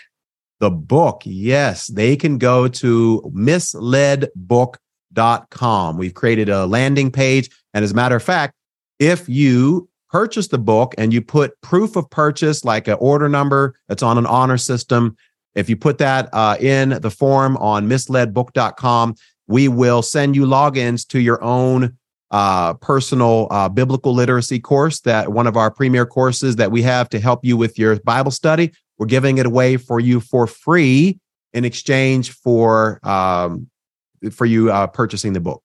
The 0.60 0.70
book, 0.70 1.24
yes, 1.26 1.88
they 1.88 2.16
can 2.16 2.38
go 2.38 2.68
to 2.68 3.32
misledbook.com. 3.34 5.98
We've 5.98 6.14
created 6.14 6.50
a 6.50 6.66
landing 6.66 7.12
page. 7.12 7.50
And 7.74 7.84
as 7.84 7.92
a 7.92 7.96
matter 7.96 8.16
of 8.16 8.24
fact, 8.24 8.54
if 9.00 9.28
you 9.30 9.89
purchase 10.10 10.48
the 10.48 10.58
book 10.58 10.96
and 10.98 11.14
you 11.14 11.22
put 11.22 11.60
proof 11.62 11.96
of 11.96 12.10
purchase, 12.10 12.66
like 12.66 12.88
an 12.88 12.98
order 13.00 13.30
number 13.30 13.76
that's 13.88 14.04
on 14.04 14.18
an 14.18 14.26
honor 14.26 14.58
system, 14.58 15.16
if 15.56 15.70
you 15.70 15.76
put 15.76 15.98
that 15.98 16.30
uh, 16.34 16.58
in 16.60 16.90
the 16.90 17.12
form 17.12 17.58
on 17.58 17.88
misledbook.com, 17.88 19.16
we 19.48 19.68
will 19.68 20.02
send 20.02 20.36
you 20.36 20.46
logins 20.46 21.08
to 21.08 21.20
your 21.20 21.44
own 21.44 21.98
uh, 22.32 22.76
personal 22.76 23.48
uh, 23.50 23.68
biblical 23.68 24.14
literacy 24.14 24.60
course 24.60 25.00
that 25.02 25.32
one 25.32 25.48
of 25.48 25.58
our 25.58 25.72
premier 25.72 26.06
courses 26.06 26.58
that 26.58 26.72
we 26.72 26.84
have 26.84 27.10
to 27.10 27.20
help 27.20 27.44
you 27.44 27.58
with 27.58 27.80
your 27.80 28.00
Bible 28.02 28.32
study. 28.32 28.72
We're 29.00 29.08
giving 29.08 29.40
it 29.40 29.46
away 29.46 29.78
for 29.78 30.00
you 30.00 30.20
for 30.20 30.46
free 30.46 31.20
in 31.54 31.66
exchange 31.66 32.32
for 32.32 33.00
um, 33.08 33.70
for 34.32 34.46
you 34.46 34.72
uh, 34.72 34.88
purchasing 34.88 35.34
the 35.34 35.40
book. 35.40 35.64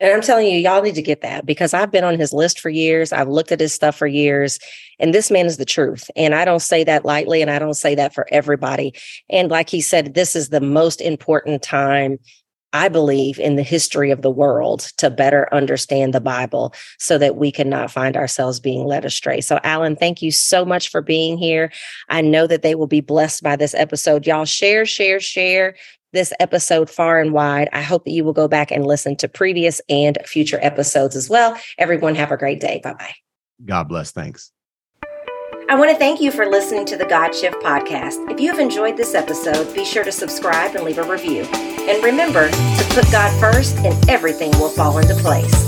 And 0.00 0.12
I'm 0.12 0.20
telling 0.20 0.46
you, 0.46 0.58
y'all 0.58 0.82
need 0.82 0.94
to 0.94 1.02
get 1.02 1.22
that 1.22 1.44
because 1.44 1.74
I've 1.74 1.90
been 1.90 2.04
on 2.04 2.18
his 2.18 2.32
list 2.32 2.60
for 2.60 2.70
years. 2.70 3.12
I've 3.12 3.28
looked 3.28 3.50
at 3.50 3.60
his 3.60 3.72
stuff 3.72 3.96
for 3.96 4.06
years, 4.06 4.58
and 4.98 5.12
this 5.12 5.30
man 5.30 5.46
is 5.46 5.56
the 5.56 5.64
truth. 5.64 6.08
And 6.14 6.34
I 6.34 6.44
don't 6.44 6.60
say 6.60 6.84
that 6.84 7.04
lightly, 7.04 7.42
and 7.42 7.50
I 7.50 7.58
don't 7.58 7.74
say 7.74 7.94
that 7.96 8.14
for 8.14 8.26
everybody. 8.30 8.94
And 9.28 9.50
like 9.50 9.68
he 9.68 9.80
said, 9.80 10.14
this 10.14 10.36
is 10.36 10.50
the 10.50 10.60
most 10.60 11.00
important 11.00 11.62
time 11.62 12.18
I 12.72 12.88
believe, 12.88 13.38
in 13.38 13.56
the 13.56 13.62
history 13.62 14.10
of 14.10 14.20
the 14.20 14.30
world 14.30 14.80
to 14.98 15.08
better 15.08 15.48
understand 15.54 16.12
the 16.12 16.20
Bible 16.20 16.74
so 16.98 17.16
that 17.16 17.36
we 17.36 17.50
can 17.50 17.70
not 17.70 17.90
find 17.90 18.14
ourselves 18.14 18.60
being 18.60 18.84
led 18.84 19.06
astray. 19.06 19.40
So, 19.40 19.58
Allen, 19.64 19.96
thank 19.96 20.20
you 20.20 20.30
so 20.30 20.66
much 20.66 20.90
for 20.90 21.00
being 21.00 21.38
here. 21.38 21.72
I 22.10 22.20
know 22.20 22.46
that 22.46 22.60
they 22.60 22.74
will 22.74 22.86
be 22.86 23.00
blessed 23.00 23.42
by 23.42 23.56
this 23.56 23.74
episode. 23.74 24.26
Y'all 24.26 24.44
share, 24.44 24.84
share, 24.84 25.18
share 25.18 25.76
this 26.12 26.32
episode 26.40 26.90
far 26.90 27.20
and 27.20 27.32
wide. 27.32 27.68
I 27.72 27.82
hope 27.82 28.04
that 28.04 28.12
you 28.12 28.24
will 28.24 28.32
go 28.32 28.48
back 28.48 28.70
and 28.70 28.86
listen 28.86 29.16
to 29.16 29.28
previous 29.28 29.80
and 29.88 30.18
future 30.24 30.58
episodes 30.62 31.16
as 31.16 31.28
well. 31.28 31.56
Everyone, 31.78 32.14
have 32.14 32.32
a 32.32 32.36
great 32.36 32.60
day. 32.60 32.80
Bye 32.82 32.94
bye. 32.94 33.14
God 33.64 33.84
bless. 33.88 34.10
Thanks. 34.10 34.52
I 35.70 35.74
want 35.74 35.90
to 35.90 35.96
thank 35.98 36.18
you 36.22 36.30
for 36.30 36.46
listening 36.46 36.86
to 36.86 36.96
the 36.96 37.04
God 37.04 37.34
Shift 37.34 37.60
podcast. 37.60 38.30
If 38.30 38.40
you 38.40 38.50
have 38.50 38.58
enjoyed 38.58 38.96
this 38.96 39.14
episode, 39.14 39.74
be 39.74 39.84
sure 39.84 40.02
to 40.02 40.12
subscribe 40.12 40.74
and 40.74 40.82
leave 40.82 40.96
a 40.96 41.02
review. 41.02 41.42
And 41.42 42.02
remember 42.02 42.48
to 42.50 42.86
put 42.94 43.10
God 43.12 43.38
first, 43.38 43.76
and 43.78 44.08
everything 44.08 44.50
will 44.52 44.70
fall 44.70 44.96
into 44.96 45.14
place. 45.16 45.67